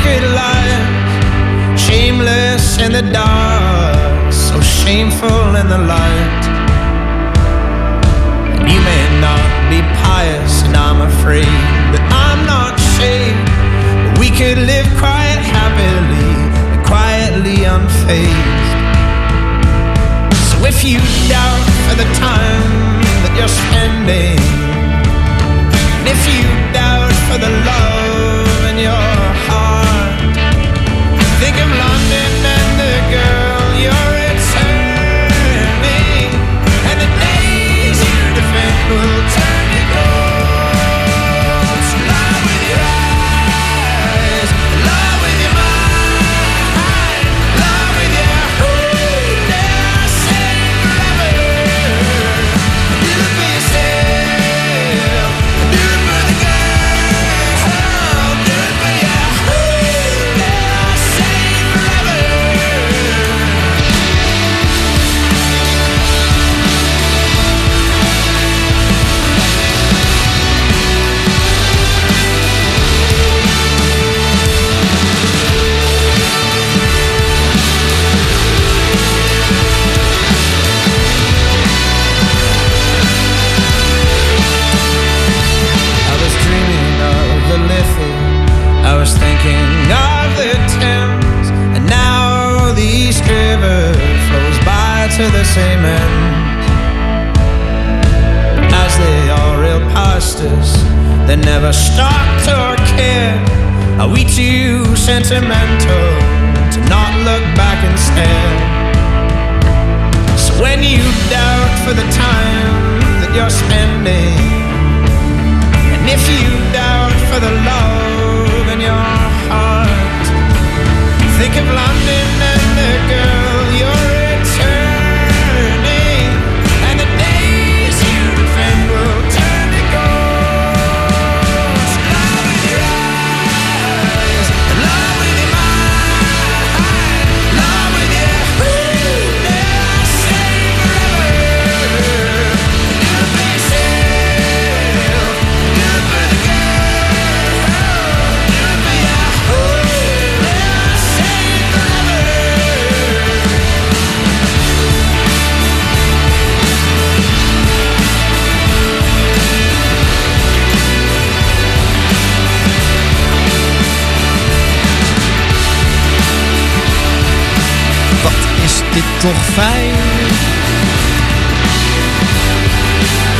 such 0.03 0.11
secret 0.11 1.79
shameless 1.79 2.77
in 2.79 2.91
the 2.91 3.01
dark, 3.11 4.33
so 4.33 4.59
shameful 4.61 5.55
in 5.55 5.67
the 5.67 5.77
light. 5.77 6.43
And 8.59 8.69
you 8.69 8.79
may 8.79 9.05
not 9.21 9.43
be 9.69 9.81
pious, 10.03 10.63
and 10.63 10.75
I'm 10.75 11.01
afraid 11.01 11.55
that 11.93 12.03
I'm 12.11 12.45
not 12.45 12.79
saved. 12.97 13.49
But 14.05 14.19
we 14.19 14.29
could 14.29 14.57
live 14.57 14.87
quite 14.97 15.41
happily 15.55 16.31
and 16.73 16.85
quietly 16.85 17.57
unfazed. 17.65 18.71
So 20.49 20.65
if 20.65 20.83
you 20.83 20.99
doubt 21.29 21.67
for 21.87 21.95
the 21.95 22.09
time 22.19 23.01
that 23.23 23.33
you're 23.37 23.55
spending, 23.63 24.39
and 25.99 26.07
if 26.07 26.21
you 26.27 26.43
doubt 26.73 27.13
for 27.27 27.37
the 27.39 27.51
love 27.71 28.71
in 28.71 28.77
your 28.79 29.09
heart, 29.47 29.62
think 31.55 31.71
of 31.71 31.77
London 31.77 31.92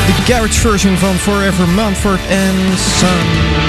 De 0.06 0.34
garage 0.34 0.60
version 0.60 0.98
van 0.98 1.16
Forever 1.16 1.68
Mumford 1.68 2.20
and 2.20 2.80
Sons. 2.80 3.64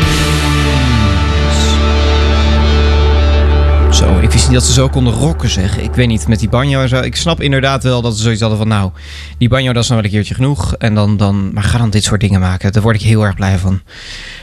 Zo. 3.95 4.18
Ik 4.18 4.31
wist 4.31 4.45
niet 4.45 4.55
dat 4.55 4.64
ze 4.64 4.72
zo 4.72 4.89
konden 4.89 5.12
rocken, 5.12 5.51
zeg. 5.51 5.79
Ik 5.79 5.95
weet 5.95 6.07
niet, 6.07 6.29
met 6.29 6.39
die 6.39 6.49
banjo 6.49 6.87
zo. 6.87 7.01
Ik 7.01 7.16
snap 7.16 7.41
inderdaad 7.41 7.83
wel 7.83 8.03
dat 8.03 8.16
ze 8.16 8.22
zoiets 8.22 8.41
hadden 8.41 8.59
van... 8.59 8.68
nou, 8.68 8.91
die 9.39 9.49
banjo 9.49 9.72
dat 9.72 9.83
is 9.83 9.89
nou 9.89 10.01
wel 10.01 10.11
een 10.11 10.16
keertje 10.16 10.35
genoeg. 10.35 10.75
En 10.77 10.95
dan, 10.95 11.16
dan, 11.16 11.53
maar 11.53 11.62
ga 11.62 11.79
dan 11.79 11.91
dit 11.91 12.05
soort 12.05 12.20
dingen 12.20 12.41
maken. 12.41 12.72
Daar 12.72 12.83
word 12.83 12.97
ik 12.97 13.03
heel 13.03 13.22
erg 13.22 13.35
blij 13.35 13.59
van. 13.59 13.81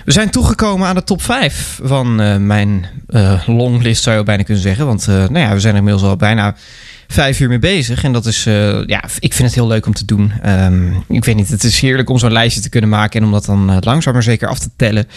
We 0.06 0.12
zijn 0.12 0.30
toegekomen 0.30 0.88
aan 0.88 0.96
de 0.96 1.04
top 1.04 1.22
5 1.22 1.80
van 1.84 2.22
eh, 2.22 2.38
mijn 2.38 2.86
eh, 3.08 3.48
longlist, 3.48 4.04
zou 4.04 4.18
je 4.18 4.24
bijna 4.24 4.44
kunnen 4.44 4.64
zeggen. 4.64 4.86
Want 4.86 5.08
eh, 5.08 5.16
nou 5.16 5.40
ja, 5.40 5.54
we 5.54 5.60
zijn 5.60 5.76
inmiddels 5.76 6.04
al 6.04 6.16
bijna 6.16 6.56
vijf 7.12 7.40
uur 7.40 7.50
mee 7.50 7.60
bezig. 7.60 8.04
En 8.04 8.14
dat 8.14 8.26
is, 8.26 8.46
eh, 8.46 8.86
ja, 8.86 9.04
ik 9.20 9.34
vind 9.34 9.48
het 9.48 9.54
heel 9.54 9.68
leuk 9.68 9.86
om 9.86 9.94
te 9.94 10.06
doen. 10.06 10.32
Ehm, 10.42 10.92
ik 11.08 11.26
weet 11.26 11.36
niet, 11.36 11.50
het 11.50 11.64
is 11.64 11.80
heerlijk 11.80 12.10
om 12.10 12.20
zo'n 12.20 12.32
lijstje 12.32 12.62
te 12.62 12.70
kunnen 12.70 12.90
maken. 12.90 13.20
En 13.20 13.26
om 13.26 13.32
dat 13.32 13.46
dan 13.46 13.70
eh, 13.70 13.78
langzaam 13.80 14.14
maar 14.14 14.24
zeker 14.24 14.48
af 14.48 14.60
te 14.60 14.70
tellen. 14.76 15.08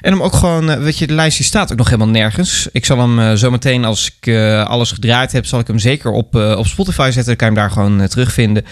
En 0.00 0.12
om 0.12 0.22
ook 0.22 0.34
gewoon, 0.34 0.70
eh, 0.70 0.78
weet 0.78 0.98
je, 0.98 1.06
de 1.06 1.14
lijstje 1.14 1.44
staat 1.44 1.72
ook 1.72 1.78
nog 1.78 1.86
helemaal 1.86 2.08
nergens. 2.08 2.68
Ik 2.72 2.84
zal 2.84 2.98
hem 2.98 3.18
uh, 3.18 3.32
zometeen, 3.32 3.84
als 3.84 4.12
ik 4.16 4.34
alles 4.66 4.92
gedraaid 4.92 5.32
heb, 5.32 5.46
zal 5.46 5.60
ik 5.60 5.66
hem 5.66 5.78
zeker 5.78 6.10
op, 6.10 6.34
op 6.34 6.66
Spotify 6.66 7.10
zetten. 7.12 7.24
Dan 7.24 7.36
kan 7.36 7.50
je 7.50 7.54
hem 7.54 7.62
daar 7.62 7.70
gewoon 7.70 8.08
terugvinden. 8.08 8.64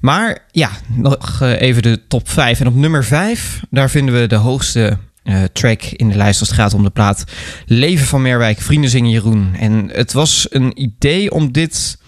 Maar 0.00 0.38
ja, 0.50 0.70
nog 0.86 1.40
even 1.40 1.82
de 1.82 2.00
top 2.08 2.28
5. 2.28 2.60
En 2.60 2.66
op 2.66 2.74
nummer 2.74 3.04
5, 3.04 3.60
daar 3.70 3.90
vinden 3.90 4.20
we 4.20 4.26
de 4.26 4.36
hoogste 4.36 4.98
track 5.52 5.82
in 5.82 6.08
de 6.08 6.16
lijst 6.16 6.40
als 6.40 6.48
het 6.48 6.58
gaat 6.58 6.74
om 6.74 6.82
de 6.82 6.90
plaat 6.90 7.24
Leven 7.66 8.06
van 8.06 8.22
Merwijk, 8.22 8.60
Vrienden 8.60 8.90
zingen 8.90 9.10
Jeroen. 9.10 9.54
En 9.58 9.90
het 9.92 10.12
was 10.12 10.46
een 10.50 10.82
idee 10.82 11.30
om 11.30 11.52
dit 11.52 11.98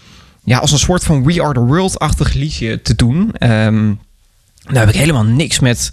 ja, 0.43 0.57
als 0.57 0.71
een 0.71 0.79
soort 0.79 1.03
van 1.03 1.23
We 1.23 1.43
Are 1.43 1.53
The 1.53 1.59
World-achtig 1.59 2.33
liedje 2.33 2.81
te 2.81 2.95
doen. 2.95 3.19
Um, 3.39 3.99
nou 4.63 4.77
heb 4.77 4.89
ik 4.89 4.95
helemaal 4.95 5.23
niks 5.23 5.59
met 5.59 5.89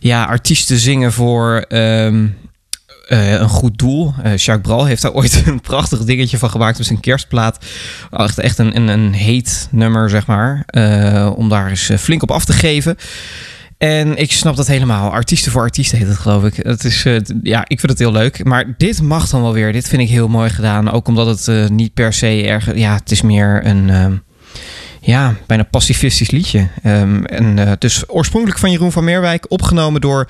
ja, 0.00 0.24
artiesten 0.24 0.78
zingen 0.78 1.12
voor 1.12 1.64
um, 1.68 2.36
uh, 3.08 3.32
een 3.32 3.48
goed 3.48 3.78
doel. 3.78 4.14
Uh, 4.18 4.36
Jacques 4.36 4.60
Bral 4.60 4.84
heeft 4.84 5.02
daar 5.02 5.12
ooit 5.12 5.42
een 5.46 5.60
prachtig 5.60 6.04
dingetje 6.04 6.38
van 6.38 6.50
gemaakt 6.50 6.78
met 6.78 6.86
zijn 6.86 7.00
kerstplaat. 7.00 7.64
Echt, 8.10 8.38
echt 8.38 8.58
een, 8.58 8.76
een, 8.76 8.88
een 8.88 9.12
heet 9.12 9.68
nummer, 9.70 10.10
zeg 10.10 10.26
maar. 10.26 10.64
Uh, 10.70 11.32
om 11.36 11.48
daar 11.48 11.68
eens 11.68 11.90
flink 11.98 12.22
op 12.22 12.30
af 12.30 12.44
te 12.44 12.52
geven. 12.52 12.96
En 13.80 14.16
ik 14.16 14.32
snap 14.32 14.56
dat 14.56 14.66
helemaal. 14.66 15.10
Artiesten 15.10 15.52
voor 15.52 15.62
artiesten 15.62 15.98
heet 15.98 16.06
het, 16.06 16.16
geloof 16.16 16.44
ik. 16.44 16.54
Het 16.56 16.84
is, 16.84 17.04
uh, 17.04 17.18
ja, 17.42 17.60
ik 17.66 17.80
vind 17.80 17.92
het 17.92 17.98
heel 17.98 18.12
leuk. 18.12 18.44
Maar 18.44 18.74
dit 18.76 19.02
mag 19.02 19.28
dan 19.28 19.42
wel 19.42 19.52
weer. 19.52 19.72
Dit 19.72 19.88
vind 19.88 20.02
ik 20.02 20.08
heel 20.08 20.28
mooi 20.28 20.50
gedaan. 20.50 20.90
Ook 20.90 21.08
omdat 21.08 21.26
het 21.26 21.46
uh, 21.46 21.68
niet 21.68 21.94
per 21.94 22.12
se 22.12 22.46
erg... 22.46 22.76
Ja, 22.76 22.94
het 22.94 23.10
is 23.10 23.22
meer 23.22 23.66
een... 23.66 23.88
Uh, 23.88 24.06
ja, 25.00 25.34
bijna 25.46 25.62
pacifistisch 25.62 26.30
liedje. 26.30 26.68
Um, 26.86 27.24
en, 27.24 27.76
dus 27.78 28.08
oorspronkelijk 28.08 28.58
van 28.58 28.70
Jeroen 28.70 28.92
van 28.92 29.04
Meerwijk. 29.04 29.46
Opgenomen 29.48 30.00
door 30.00 30.28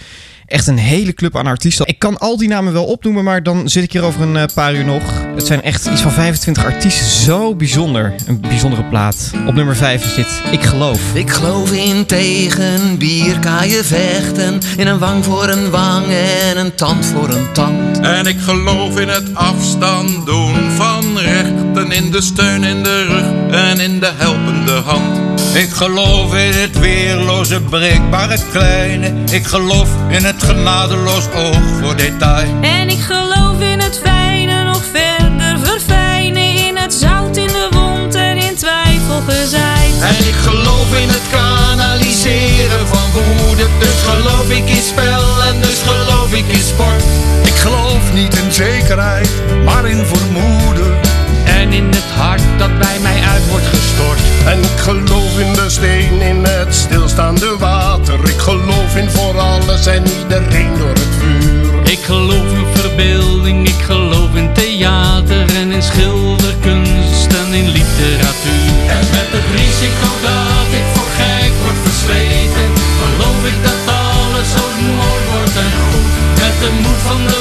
echt 0.51 0.67
een 0.67 0.79
hele 0.79 1.13
club 1.13 1.37
aan 1.37 1.47
artiesten. 1.47 1.87
Ik 1.87 1.99
kan 1.99 2.19
al 2.19 2.37
die 2.37 2.49
namen 2.49 2.73
wel 2.73 2.85
opnoemen, 2.85 3.25
maar 3.25 3.43
dan 3.43 3.69
zit 3.69 3.83
ik 3.83 3.93
hier 3.93 4.03
over 4.03 4.21
een 4.21 4.35
uh, 4.35 4.43
paar 4.55 4.75
uur 4.75 4.85
nog. 4.85 5.03
Het 5.35 5.47
zijn 5.47 5.63
echt 5.63 5.87
iets 5.87 6.01
van 6.01 6.13
25 6.13 6.65
artiesten. 6.65 7.07
Zo 7.07 7.55
bijzonder. 7.55 8.15
Een 8.27 8.41
bijzondere 8.41 8.85
plaat. 8.85 9.31
Op 9.47 9.55
nummer 9.55 9.77
5 9.77 10.15
zit 10.15 10.43
Ik 10.51 10.63
Geloof. 10.63 11.15
Ik 11.15 11.31
geloof 11.31 11.73
in 11.73 12.07
tegen 12.07 12.99
bier, 12.99 13.39
kaaien 13.39 13.85
vechten. 13.85 14.59
In 14.77 14.87
een 14.87 14.99
wang 14.99 15.25
voor 15.25 15.49
een 15.49 15.71
wang 15.71 16.07
en 16.07 16.59
een 16.59 16.75
tand 16.75 17.07
voor 17.07 17.29
een 17.29 17.53
tand. 17.53 18.01
En 18.01 18.27
ik 18.27 18.41
geloof 18.41 18.99
in 18.99 19.09
het 19.09 19.35
afstand 19.35 20.27
doen 20.27 20.71
van 20.71 21.19
rechten. 21.19 21.93
In 21.93 22.11
de 22.11 22.21
steun 22.21 22.65
in 22.65 22.83
de 22.83 23.05
rug 23.05 23.61
en 23.61 23.81
in 23.81 24.01
de 24.01 24.11
helpende 24.17 24.73
hand. 24.73 25.30
Ik 25.53 25.71
geloof 25.71 26.35
in 26.35 26.53
het 26.53 26.79
weerloze, 26.79 27.61
breekbare 27.61 28.39
kleine. 28.53 29.13
Ik 29.31 29.47
geloof 29.47 29.89
in 30.09 30.25
het 30.25 30.43
genadeloos 30.43 31.25
oog 31.35 31.59
voor 31.81 31.97
detail. 31.97 32.49
En 32.61 32.89
ik 32.89 33.01
geloof 33.01 33.61
in 33.61 33.81
het 33.81 34.01
fijne 34.05 34.65
nog 34.65 34.83
verder 34.93 35.59
verfijnen. 35.63 36.55
In 36.67 36.77
het 36.77 36.95
zout 36.95 37.37
in 37.37 37.47
de 37.47 37.69
wond 37.71 38.15
en 38.15 38.37
in 38.37 38.55
twijfel 38.55 39.21
gezaaid. 39.27 40.01
En 40.01 40.27
ik 40.29 40.35
geloof 40.35 40.99
in 41.01 41.09
het 41.09 41.27
kanaliseren 41.31 42.87
van 42.87 43.11
woede. 43.13 43.67
Dus 43.79 44.03
geloof 44.07 44.51
ik 44.51 44.69
in 44.69 44.83
spel 44.83 45.43
en 45.43 45.61
dus 45.61 45.83
geloof 45.87 46.33
ik 46.33 46.47
in 46.47 46.63
sport. 46.63 47.05
Ik 47.45 47.55
geloof 47.55 48.13
niet 48.15 48.39
in 48.39 48.53
zekerheid, 48.53 49.31
maar 49.65 49.89
in 49.89 50.05
vermoeden. 50.07 51.20
En 51.61 51.73
in 51.73 51.89
het 51.91 52.11
hart 52.17 52.43
dat 52.59 52.79
bij 52.79 52.99
mij 53.01 53.21
uit 53.33 53.49
wordt 53.49 53.67
gestort. 53.67 54.21
En 54.47 54.59
ik 54.59 54.79
geloof 54.79 55.39
in 55.39 55.53
de 55.53 55.69
steen, 55.69 56.21
in 56.21 56.45
het 56.45 56.75
stilstaande 56.75 57.57
water. 57.59 58.29
Ik 58.29 58.39
geloof 58.39 58.97
in 58.97 59.11
voor 59.11 59.39
alles 59.39 59.87
en 59.87 60.03
iedereen 60.21 60.79
door 60.79 60.97
het 61.03 61.13
vuur. 61.19 61.91
Ik 61.91 62.03
geloof 62.03 62.53
in 62.53 62.67
verbeelding, 62.75 63.69
ik 63.69 63.83
geloof 63.91 64.35
in 64.35 64.53
theater 64.53 65.57
en 65.57 65.73
in 65.73 65.83
schilderkunst 65.83 67.31
en 67.41 67.53
in 67.61 67.69
literatuur. 67.69 68.75
En 68.97 69.05
met 69.17 69.29
het 69.37 69.47
risico 69.57 70.11
dat 70.29 70.69
ik 70.81 70.87
voor 70.95 71.11
gek 71.19 71.53
word 71.63 71.81
versleten, 71.87 72.71
geloof 73.01 73.41
ik 73.53 73.59
dat 73.69 73.81
alles 74.03 74.51
ook 74.65 74.77
mooi 75.01 75.23
wordt 75.33 75.57
en 75.65 75.73
goed. 75.85 76.11
Met 76.43 76.55
de 76.63 76.71
moed 76.83 77.01
van 77.09 77.21
de 77.27 77.41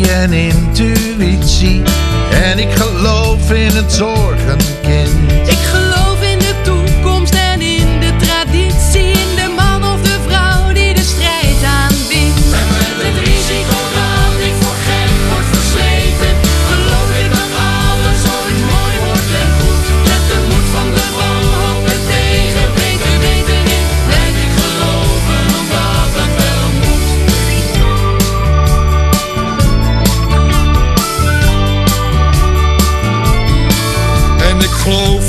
en 0.00 0.32
intuïtie. 0.32 1.82
En 2.42 2.58
ik 2.58 2.70
geloof 2.70 3.52
in 3.52 3.76
het 3.76 3.92
zorgenkind. 3.92 4.71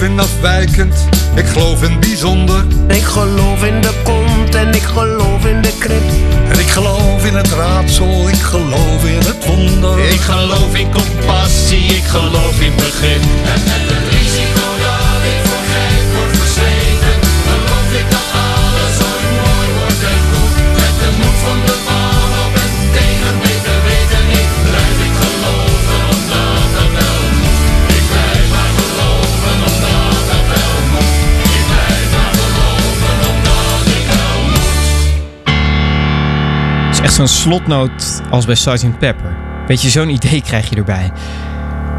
In 0.03 0.19
afwijkend, 0.19 1.07
ik 1.35 1.45
geloof 1.45 1.83
in 1.83 1.99
bijzonder. 1.99 2.65
Ik 2.87 3.03
geloof 3.03 3.63
in 3.63 3.81
de 3.81 3.93
kont 4.03 4.55
en 4.55 4.73
ik 4.73 4.81
geloof 4.81 5.45
in 5.45 5.61
de 5.61 5.77
krip. 5.79 6.09
En 6.51 6.59
ik 6.59 6.67
geloof 6.67 7.25
in 7.25 7.35
het 7.35 7.49
raadsel, 7.51 8.29
ik 8.29 8.41
geloof 8.41 9.05
in 9.05 9.17
het 9.17 9.45
wonder. 9.45 9.99
Ik 9.99 10.19
geloof 10.19 10.75
in 10.75 10.91
compassie, 10.91 11.83
ik 11.83 12.03
geloof 12.03 12.59
in 12.59 12.75
begrip. 12.75 13.21
En 13.43 13.61
met 13.63 13.89
het 13.89 14.13
risico 14.13 14.62
zo'n 37.13 37.27
slotnoot 37.27 38.21
als 38.29 38.45
bij 38.45 38.55
Sgt. 38.55 38.97
Pepper. 38.97 39.35
Weet 39.67 39.81
je, 39.81 39.89
zo'n 39.89 40.09
idee 40.09 40.41
krijg 40.49 40.69
je 40.69 40.75
erbij. 40.75 41.11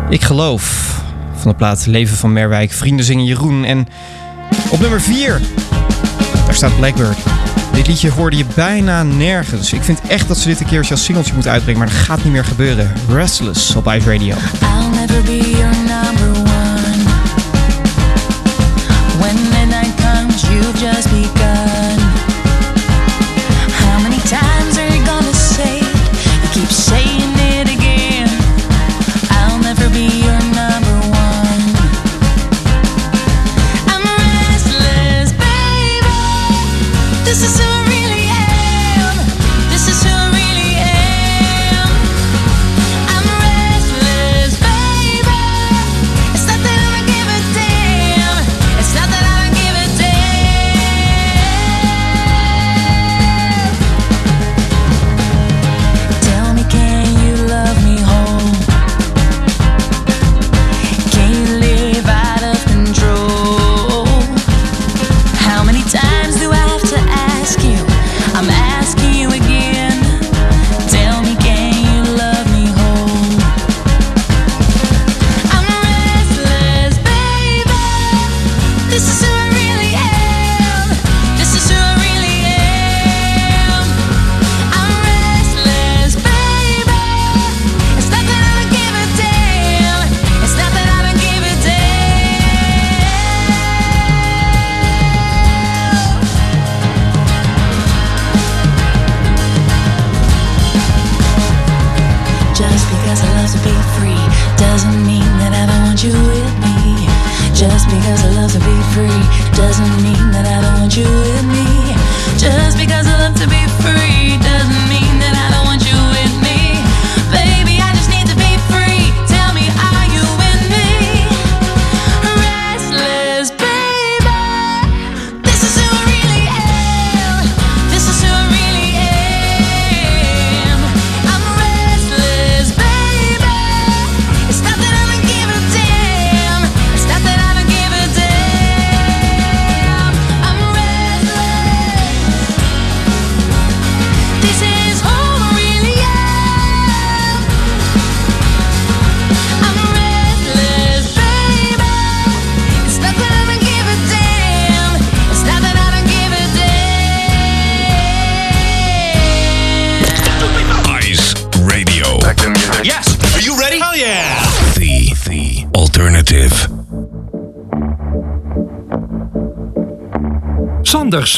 Ik 0.08 0.22
geloof 0.22 0.94
van 1.34 1.50
de 1.50 1.56
plaat 1.56 1.86
Leven 1.86 2.16
van 2.16 2.32
Merwijk, 2.32 2.72
Vrienden 2.72 3.04
zingen 3.04 3.24
Jeroen. 3.24 3.64
En 3.64 3.86
op 4.70 4.80
nummer 4.80 5.00
4, 5.00 5.40
daar 6.44 6.54
staat 6.54 6.76
Blackbird. 6.76 7.16
Dit 7.72 7.86
liedje 7.86 8.10
hoorde 8.10 8.36
je 8.36 8.44
bijna 8.54 9.02
nergens. 9.02 9.72
Ik 9.72 9.82
vind 9.82 10.00
echt 10.08 10.28
dat 10.28 10.38
ze 10.38 10.48
dit 10.48 10.60
een 10.60 10.66
keer 10.66 10.86
als 10.90 11.04
singeltje 11.04 11.32
moeten 11.32 11.52
uitbrengen, 11.52 11.80
maar 11.80 11.90
dat 11.90 11.98
gaat 11.98 12.24
niet 12.24 12.32
meer 12.32 12.44
gebeuren. 12.44 12.92
Restless 13.08 13.76
op 13.76 13.86
Ice 13.86 14.12
Radio. 14.12 14.34
I'll 14.34 14.88
never 14.98 15.22
be 15.22 15.50
your 15.50 15.76
number 15.76 16.40
one. 16.40 17.02
When 19.18 19.34
midnight 19.34 19.94
comes, 19.96 20.42
you've 20.42 20.78
just 20.78 21.10
begun. 21.10 21.53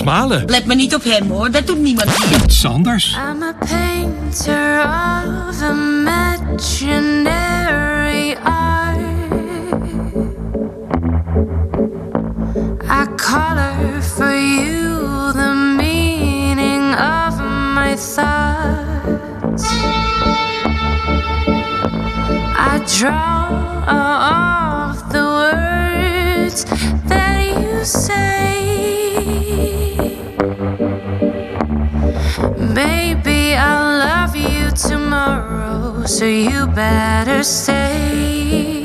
Sander 0.06 0.28
Smalen. 0.28 0.46
Let 0.46 0.66
me 0.66 0.74
niet 0.74 0.94
op 0.94 1.02
hem 1.02 1.30
hoor, 1.30 1.50
dat 1.50 1.66
doet 1.66 1.78
niemand 1.78 2.10
hier. 2.24 2.40
Sanders. 2.46 3.18
I'm 3.30 3.42
a 3.42 3.52
painter 3.52 4.80
of 5.48 5.62
imaginary 5.70 6.76
art. 8.44 8.96
I 12.82 13.06
color 13.16 14.02
for 14.02 14.34
you 14.34 15.32
the 15.32 15.74
meaning 15.76 16.94
of 16.94 17.40
my 17.74 17.96
thoughts. 17.96 19.64
I 22.56 22.80
draw 22.98 23.48
off 23.88 25.08
the 25.10 25.22
words 25.22 26.64
that 27.08 27.44
you 27.60 27.84
say. 27.84 28.35
Maybe 32.76 33.54
I'll 33.54 34.00
love 34.00 34.36
you 34.36 34.70
tomorrow, 34.70 36.04
so 36.04 36.26
you 36.26 36.66
better 36.66 37.42
stay. 37.42 38.75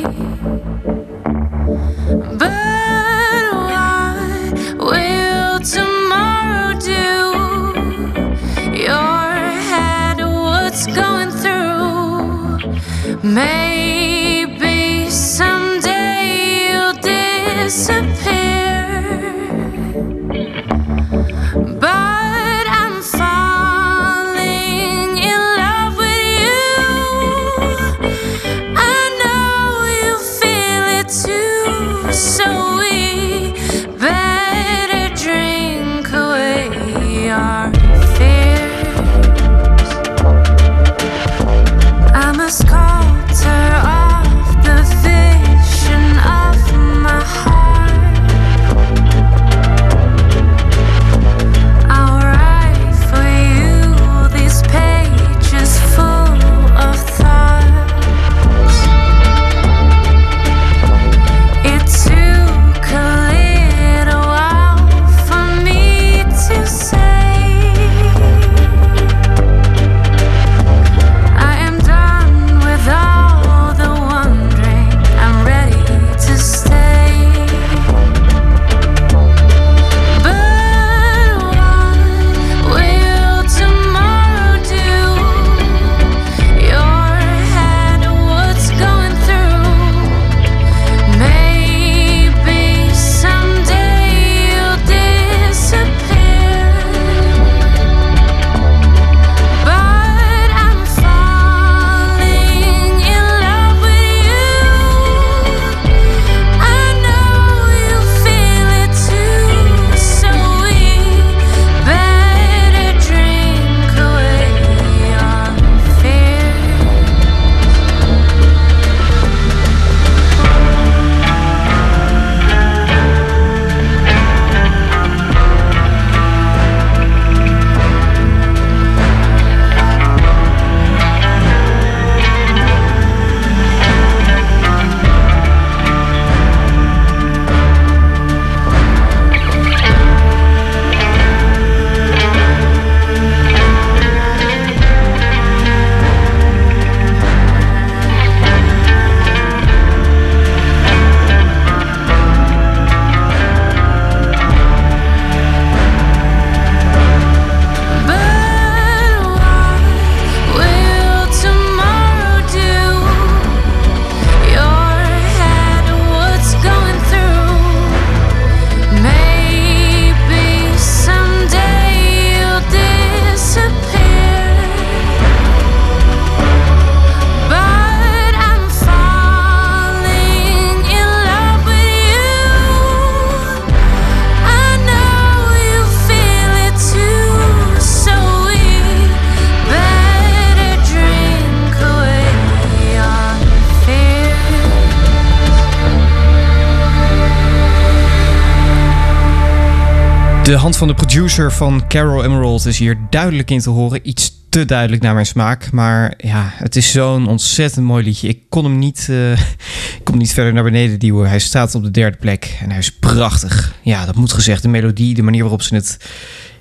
De 200.51 200.57
hand 200.57 200.77
van 200.77 200.87
de 200.87 200.93
producer 200.93 201.51
van 201.51 201.87
Carol 201.87 202.23
Emerald 202.23 202.65
is 202.65 202.79
hier 202.79 202.97
duidelijk 203.09 203.51
in 203.51 203.59
te 203.59 203.69
horen. 203.69 203.99
Iets 204.03 204.33
te 204.49 204.65
duidelijk 204.65 205.01
naar 205.01 205.13
mijn 205.13 205.25
smaak. 205.25 205.71
Maar 205.71 206.13
ja, 206.17 206.49
het 206.53 206.75
is 206.75 206.91
zo'n 206.91 207.27
ontzettend 207.27 207.85
mooi 207.85 208.03
liedje. 208.03 208.27
Ik 208.27 208.39
kon 208.49 208.63
hem 208.63 208.79
niet, 208.79 209.07
eh, 209.09 209.31
ik 209.97 210.01
kon 210.03 210.17
niet 210.17 210.33
verder 210.33 210.53
naar 210.53 210.63
beneden 210.63 210.99
duwen. 210.99 211.29
Hij 211.29 211.39
staat 211.39 211.75
op 211.75 211.83
de 211.83 211.91
derde 211.91 212.17
plek 212.17 212.57
en 212.61 212.69
hij 212.69 212.79
is 212.79 212.91
prachtig. 212.91 213.75
Ja, 213.81 214.05
dat 214.05 214.15
moet 214.15 214.33
gezegd. 214.33 214.61
De 214.61 214.67
melodie, 214.67 215.13
de 215.13 215.21
manier 215.21 215.41
waarop 215.41 215.61
ze 215.61 215.75
het 215.75 215.97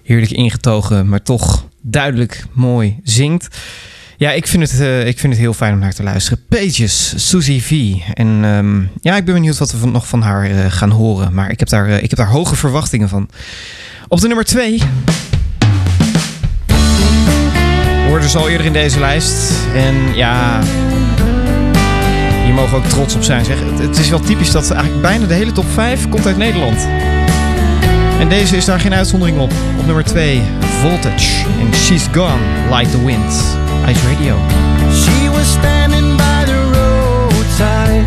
heerlijk 0.02 0.32
ingetogen, 0.32 1.08
maar 1.08 1.22
toch 1.22 1.66
duidelijk 1.80 2.44
mooi 2.52 3.00
zingt. 3.02 3.56
Ja, 4.20 4.30
ik 4.30 4.46
vind, 4.46 4.70
het, 4.70 4.80
eh, 4.80 5.06
ik 5.06 5.18
vind 5.18 5.32
het 5.32 5.42
heel 5.42 5.52
fijn 5.52 5.72
om 5.72 5.78
naar 5.78 5.92
te 5.92 6.02
luisteren. 6.02 6.44
Pages, 6.48 7.28
Susie 7.28 7.62
V. 7.62 7.94
En 8.14 8.40
ehm, 8.44 8.80
ja, 9.00 9.16
ik 9.16 9.24
ben 9.24 9.34
benieuwd 9.34 9.58
wat 9.58 9.72
we 9.72 9.86
nog 9.86 10.06
van 10.08 10.22
haar 10.22 10.44
eh, 10.44 10.64
gaan 10.68 10.90
horen. 10.90 11.34
Maar 11.34 11.50
ik 11.50 11.58
heb, 11.58 11.68
daar, 11.68 11.88
eh, 11.88 12.02
ik 12.02 12.10
heb 12.10 12.18
daar 12.18 12.28
hoge 12.28 12.56
verwachtingen 12.56 13.08
van. 13.08 13.28
Op 14.08 14.20
de 14.20 14.26
nummer 14.26 14.44
2 14.44 14.82
hoorde 18.08 18.28
ze 18.28 18.38
al 18.38 18.48
eerder 18.48 18.66
in 18.66 18.72
deze 18.72 18.98
lijst. 18.98 19.52
En 19.74 19.94
ja, 20.14 20.60
hier 22.44 22.54
mogen 22.54 22.76
ook 22.76 22.86
trots 22.86 23.14
op 23.14 23.22
zijn. 23.22 23.44
Zeg. 23.44 23.58
Het, 23.60 23.78
het 23.78 23.98
is 23.98 24.08
wel 24.08 24.20
typisch 24.20 24.50
dat 24.50 24.70
eigenlijk 24.70 25.02
bijna 25.02 25.26
de 25.26 25.34
hele 25.34 25.52
top 25.52 25.70
5 25.72 26.08
komt 26.08 26.26
uit 26.26 26.36
Nederland. 26.36 26.88
En 28.18 28.28
deze 28.28 28.56
is 28.56 28.64
daar 28.64 28.80
geen 28.80 28.94
uitzondering 28.94 29.38
op. 29.38 29.52
Op 29.78 29.86
nummer 29.86 30.04
2, 30.04 30.42
Voltage. 30.60 31.46
En 31.60 31.74
She's 31.74 32.06
Gone 32.12 32.40
Like 32.70 32.90
the 32.90 33.04
Wind. 33.04 33.59
Ice 33.84 34.02
Radio. 34.04 34.36
She 35.02 35.28
was 35.28 35.46
standing 35.46 36.16
by 36.16 36.44
the 36.44 36.58
roadside, 36.76 38.04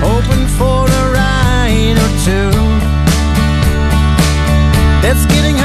hoping 0.00 0.46
for 0.58 0.84
a 0.84 1.02
ride 1.12 1.98
or 2.04 2.10
two. 2.26 2.66
that's 5.02 5.24
getting 5.26 5.55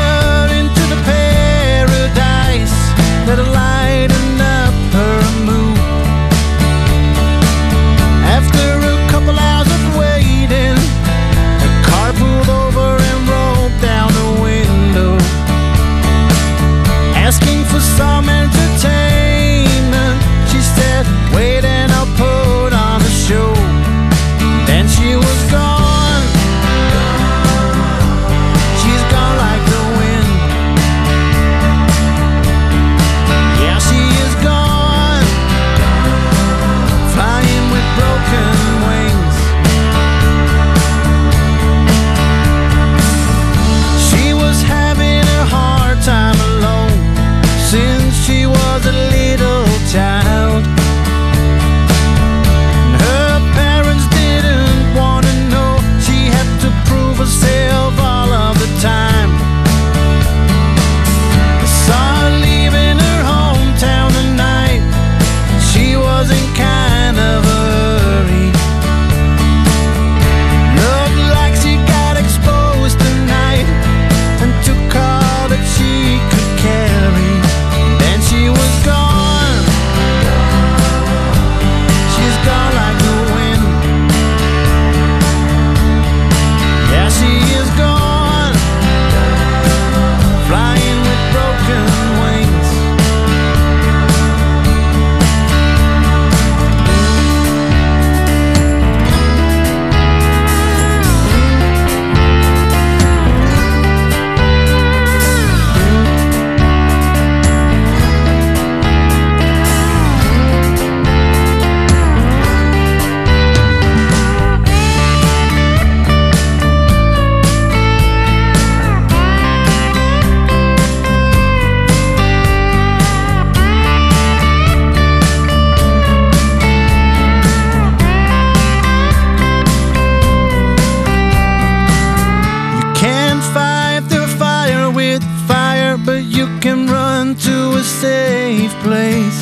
to 137.44 137.72
a 137.76 137.84
safe 137.84 138.72
place. 138.84 139.42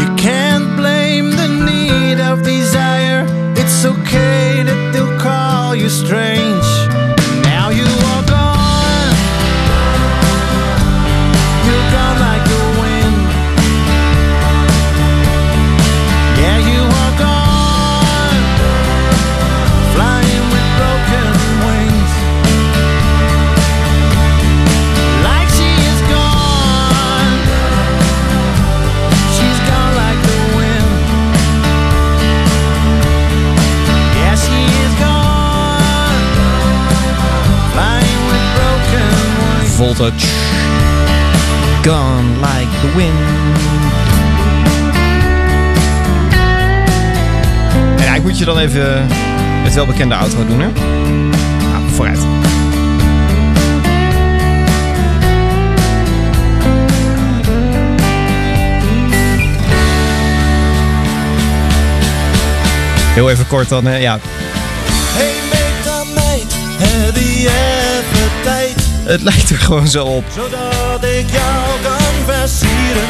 You 0.00 0.08
can't 0.16 0.74
blame 0.76 1.30
the 1.30 1.48
need 1.48 2.18
of 2.18 2.42
desire. 2.42 3.26
It's 3.56 3.84
okay 3.84 4.62
that 4.62 4.90
they'll 4.92 5.18
call 5.18 5.74
you 5.74 5.90
strange. 5.90 6.75
Voltage. 39.96 40.26
Gone 41.82 42.40
like 42.40 42.70
the 42.80 42.92
wind. 42.96 43.18
En 48.06 48.14
ik 48.14 48.22
moet 48.22 48.38
je 48.38 48.44
dan 48.44 48.58
even 48.58 49.06
het 49.64 49.74
welbekende 49.74 50.14
outro 50.14 50.46
doen, 50.46 50.60
hè? 50.60 50.68
Nou, 51.72 51.90
vooruit. 51.92 52.18
Heel 63.14 63.30
even 63.30 63.46
kort 63.46 63.68
dan, 63.68 63.86
hè? 63.86 63.96
Ja, 63.96 64.18
Hey, 65.14 65.34
meta 65.50 66.04
het 69.06 69.22
lijkt 69.22 69.50
er 69.50 69.56
gewoon 69.56 69.88
zo 69.88 70.04
op. 70.04 70.24
Zodat 70.34 71.04
ik 71.04 71.30
jou 71.30 71.80
kan 71.82 72.34
versieren. 72.34 73.08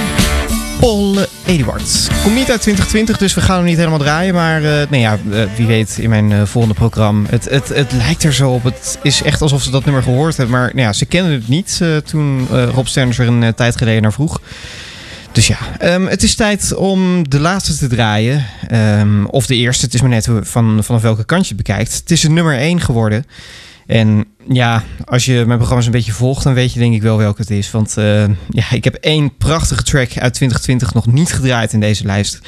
Paul 0.80 1.16
Eduard. 1.46 2.08
Komt 2.22 2.34
niet 2.34 2.50
uit 2.50 2.60
2020, 2.60 3.18
dus 3.18 3.34
we 3.34 3.40
gaan 3.40 3.56
hem 3.56 3.64
niet 3.64 3.76
helemaal 3.76 3.98
draaien. 3.98 4.34
Maar 4.34 4.60
nee, 4.90 5.00
ja, 5.00 5.18
eh, 5.32 5.42
wie 5.56 5.66
weet 5.66 5.98
in 5.98 6.08
mijn 6.10 6.32
eh, 6.32 6.42
volgende 6.44 6.76
programma. 6.76 7.28
Het, 7.30 7.44
het, 7.44 7.68
het 7.68 7.92
lijkt 7.92 8.22
er 8.22 8.34
zo 8.34 8.50
op. 8.50 8.64
Het 8.64 8.98
is 9.02 9.22
echt 9.22 9.42
alsof 9.42 9.62
ze 9.62 9.70
dat 9.70 9.84
nummer 9.84 10.02
gehoord 10.02 10.36
hebben. 10.36 10.58
Maar 10.58 10.70
nou 10.74 10.86
ja, 10.86 10.92
ze 10.92 11.06
kenden 11.06 11.32
het 11.32 11.48
niet 11.48 11.80
toen 12.04 12.48
Rob 12.48 12.86
Sterns 12.86 13.18
er 13.18 13.28
een 13.28 13.54
tijd 13.54 13.76
geleden 13.76 14.02
naar 14.02 14.12
vroeg. 14.12 14.40
Dus 15.36 15.46
ja, 15.46 15.58
ehm, 15.78 16.06
het 16.06 16.22
is 16.22 16.34
tijd 16.34 16.74
om 16.74 17.28
de 17.28 17.40
laatste 17.40 17.76
te 17.76 17.86
draaien. 17.86 18.46
Ehm, 18.68 19.24
of 19.24 19.46
de 19.46 19.54
eerste, 19.54 19.84
het 19.84 19.94
is 19.94 20.00
maar 20.00 20.10
net 20.10 20.28
van, 20.40 20.84
vanaf 20.84 21.02
welke 21.02 21.24
kant 21.24 21.42
je 21.42 21.54
het 21.54 21.66
bekijkt. 21.66 21.94
Het 21.94 22.10
is 22.10 22.22
een 22.22 22.32
nummer 22.32 22.58
1 22.58 22.80
geworden. 22.80 23.24
En 23.86 24.24
ja, 24.48 24.82
als 25.04 25.24
je 25.24 25.44
mijn 25.46 25.58
programma's 25.58 25.86
een 25.86 25.92
beetje 25.92 26.12
volgt, 26.12 26.42
dan 26.42 26.54
weet 26.54 26.72
je 26.72 26.78
denk 26.78 26.94
ik 26.94 27.02
wel 27.02 27.16
welke 27.16 27.40
het 27.40 27.50
is. 27.50 27.70
Want 27.70 27.96
eh, 27.96 28.28
ja, 28.48 28.70
ik 28.70 28.84
heb 28.84 28.94
één 28.94 29.36
prachtige 29.36 29.82
track 29.82 30.18
uit 30.18 30.34
2020 30.34 30.94
nog 30.94 31.06
niet 31.06 31.32
gedraaid 31.32 31.72
in 31.72 31.80
deze 31.80 32.04
lijst. 32.04 32.40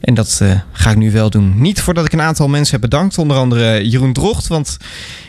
En 0.00 0.14
dat 0.14 0.38
eh, 0.42 0.50
ga 0.72 0.90
ik 0.90 0.96
nu 0.96 1.10
wel 1.10 1.30
doen. 1.30 1.60
Niet 1.60 1.80
voordat 1.80 2.04
ik 2.04 2.12
een 2.12 2.20
aantal 2.20 2.48
mensen 2.48 2.80
heb 2.80 2.90
bedankt. 2.90 3.18
Onder 3.18 3.36
andere 3.36 3.88
Jeroen 3.88 4.12
Drocht. 4.12 4.46
Want 4.46 4.76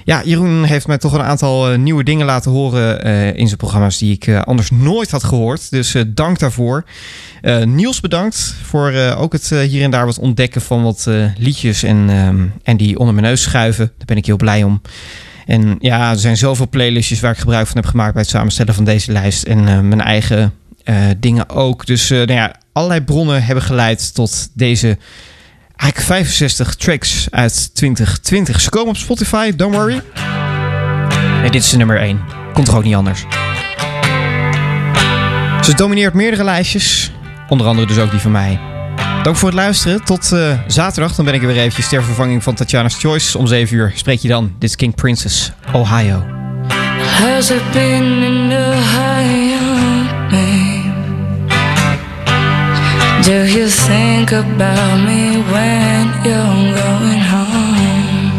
ja, 0.05 0.21
Jeroen 0.25 0.63
heeft 0.63 0.87
mij 0.87 0.97
toch 0.97 1.13
een 1.13 1.21
aantal 1.21 1.71
eh, 1.71 1.77
nieuwe 1.77 2.03
dingen 2.03 2.25
laten 2.25 2.51
horen 2.51 3.03
in 3.35 3.45
zijn 3.45 3.57
programma's 3.57 3.97
die 3.97 4.13
ik 4.13 4.29
anders 4.43 4.71
nooit 4.71 5.11
had 5.11 5.23
gehoord. 5.23 5.71
Dus 5.71 5.95
dank 6.07 6.39
daarvoor. 6.39 6.83
Niels 7.65 7.99
bedankt 7.99 8.55
voor 8.63 8.93
ook 9.17 9.33
het 9.33 9.49
hier 9.49 9.83
en 9.83 9.91
daar 9.91 10.05
wat 10.05 10.19
ontdekken 10.19 10.61
van 10.61 10.83
wat 10.83 11.07
liedjes 11.37 11.83
en, 11.83 12.09
ehm, 12.09 12.45
en 12.63 12.77
die 12.77 12.97
onder 12.99 13.13
mijn 13.13 13.25
neus 13.25 13.41
schuiven. 13.41 13.91
Daar 13.97 14.05
ben 14.05 14.17
ik 14.17 14.25
heel 14.25 14.37
blij 14.37 14.63
om. 14.63 14.81
En 15.45 15.75
ja, 15.79 16.11
er 16.11 16.19
zijn 16.19 16.37
zoveel 16.37 16.69
playlistjes 16.69 17.19
waar 17.19 17.31
ik 17.31 17.37
gebruik 17.37 17.67
van 17.67 17.75
heb 17.75 17.85
gemaakt 17.85 18.13
bij 18.13 18.21
het 18.21 18.31
samenstellen 18.31 18.73
van 18.73 18.83
deze 18.83 19.11
lijst. 19.11 19.43
En 19.43 19.67
eh, 19.67 19.79
mijn 19.79 20.01
eigen 20.01 20.53
eh, 20.83 20.95
dingen 21.17 21.49
ook. 21.49 21.85
Dus 21.85 22.09
eh, 22.09 22.17
nou 22.17 22.33
ja, 22.33 22.55
allerlei 22.73 23.01
bronnen 23.01 23.43
hebben 23.43 23.63
geleid 23.63 24.13
tot 24.13 24.49
deze 24.53 24.97
eigenlijk 25.75 26.11
65 26.11 26.75
tracks 26.75 27.27
uit 27.29 27.75
2020. 27.75 28.61
Ze 28.61 28.69
komen 28.69 28.89
op 28.89 28.97
Spotify, 28.97 29.55
don't 29.55 29.75
worry. 29.75 30.01
En 31.43 31.51
dit 31.51 31.63
is 31.63 31.69
de 31.69 31.77
nummer 31.77 31.99
1. 31.99 32.19
Komt 32.53 32.65
toch 32.65 32.75
ook 32.75 32.83
niet 32.83 32.95
anders. 32.95 33.25
Ze 35.61 35.75
domineert 35.75 36.13
meerdere 36.13 36.43
lijstjes. 36.43 37.11
Onder 37.49 37.67
andere 37.67 37.87
dus 37.87 37.97
ook 37.97 38.11
die 38.11 38.19
van 38.19 38.31
mij. 38.31 38.70
Dank 39.23 39.35
voor 39.35 39.49
het 39.49 39.57
luisteren. 39.57 40.03
Tot 40.03 40.31
eh, 40.31 40.59
zaterdag. 40.67 41.15
Dan 41.15 41.25
ben 41.25 41.33
ik 41.33 41.41
er 41.41 41.47
weer 41.47 41.57
eventjes 41.57 41.89
ter 41.89 42.03
vervanging 42.03 42.43
van 42.43 42.53
Tatjana's 42.53 42.95
Choice. 42.99 43.37
Om 43.37 43.47
7 43.47 43.77
uur 43.77 43.91
spreek 43.95 44.19
je 44.19 44.27
dan. 44.27 44.55
Dit 44.59 44.69
is 44.69 44.75
King 44.75 44.95
Princess, 44.95 45.51
Ohio. 45.73 46.23
Has 47.03 47.49
it 47.49 47.71
been 47.71 48.23
in 48.23 48.51
high 48.51 49.51
babe? 50.29 50.91
Do 53.23 53.31
you 53.31 53.69
think 53.69 54.31
about 54.31 54.99
me 55.05 55.43
when 55.51 56.09
you're 56.23 56.73
going 56.81 57.21
home? 57.21 58.31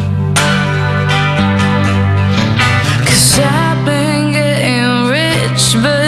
Cause 3.05 3.41
I've 3.41 3.85
been 3.85 4.33
getting 4.33 5.09
rich, 5.09 5.83
but 5.83 6.01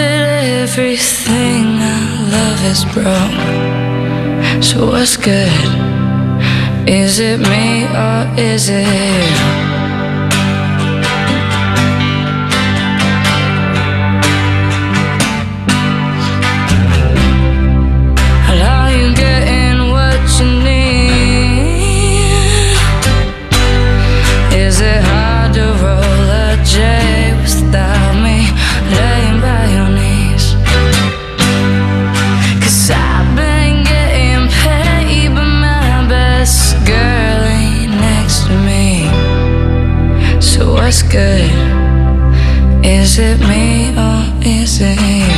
everything 0.63 1.79
I 1.79 2.29
love 2.31 2.71
is 2.71 2.85
broke. 2.85 3.84
So 4.61 4.87
what's 4.87 5.17
good? 5.17 5.51
Is 6.87 7.19
it 7.19 7.39
me 7.39 7.85
or 7.85 8.39
is 8.39 8.69
it 8.69 9.74
good? 41.15 41.51
Is 42.83 43.19
it 43.19 43.39
me 43.39 43.95
or 44.05 44.19
is 44.43 44.81
it 44.81 44.99
you? 44.99 45.31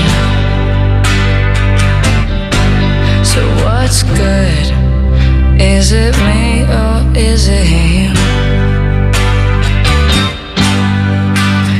So 3.23 3.41
what's 3.63 4.01
good? 4.01 4.67
Is 5.61 5.91
it 5.91 6.15
me 6.27 6.63
or 6.81 6.95
is 7.15 7.47
it 7.47 7.67
you? 7.93 8.09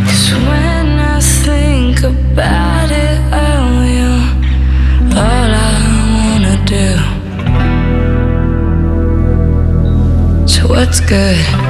Cause 0.05 0.29
when 0.47 0.87
I 1.15 1.19
think 1.45 1.97
about 2.03 2.89
it, 2.91 3.19
oh, 3.45 3.81
you're 3.95 4.25
all 5.25 5.51
I 5.69 5.73
wanna 6.17 6.57
do. 6.75 6.89
So 10.47 10.59
what's 10.67 10.99
good? 10.99 11.66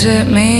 Is 0.00 0.06
it 0.06 0.28
me 0.28 0.59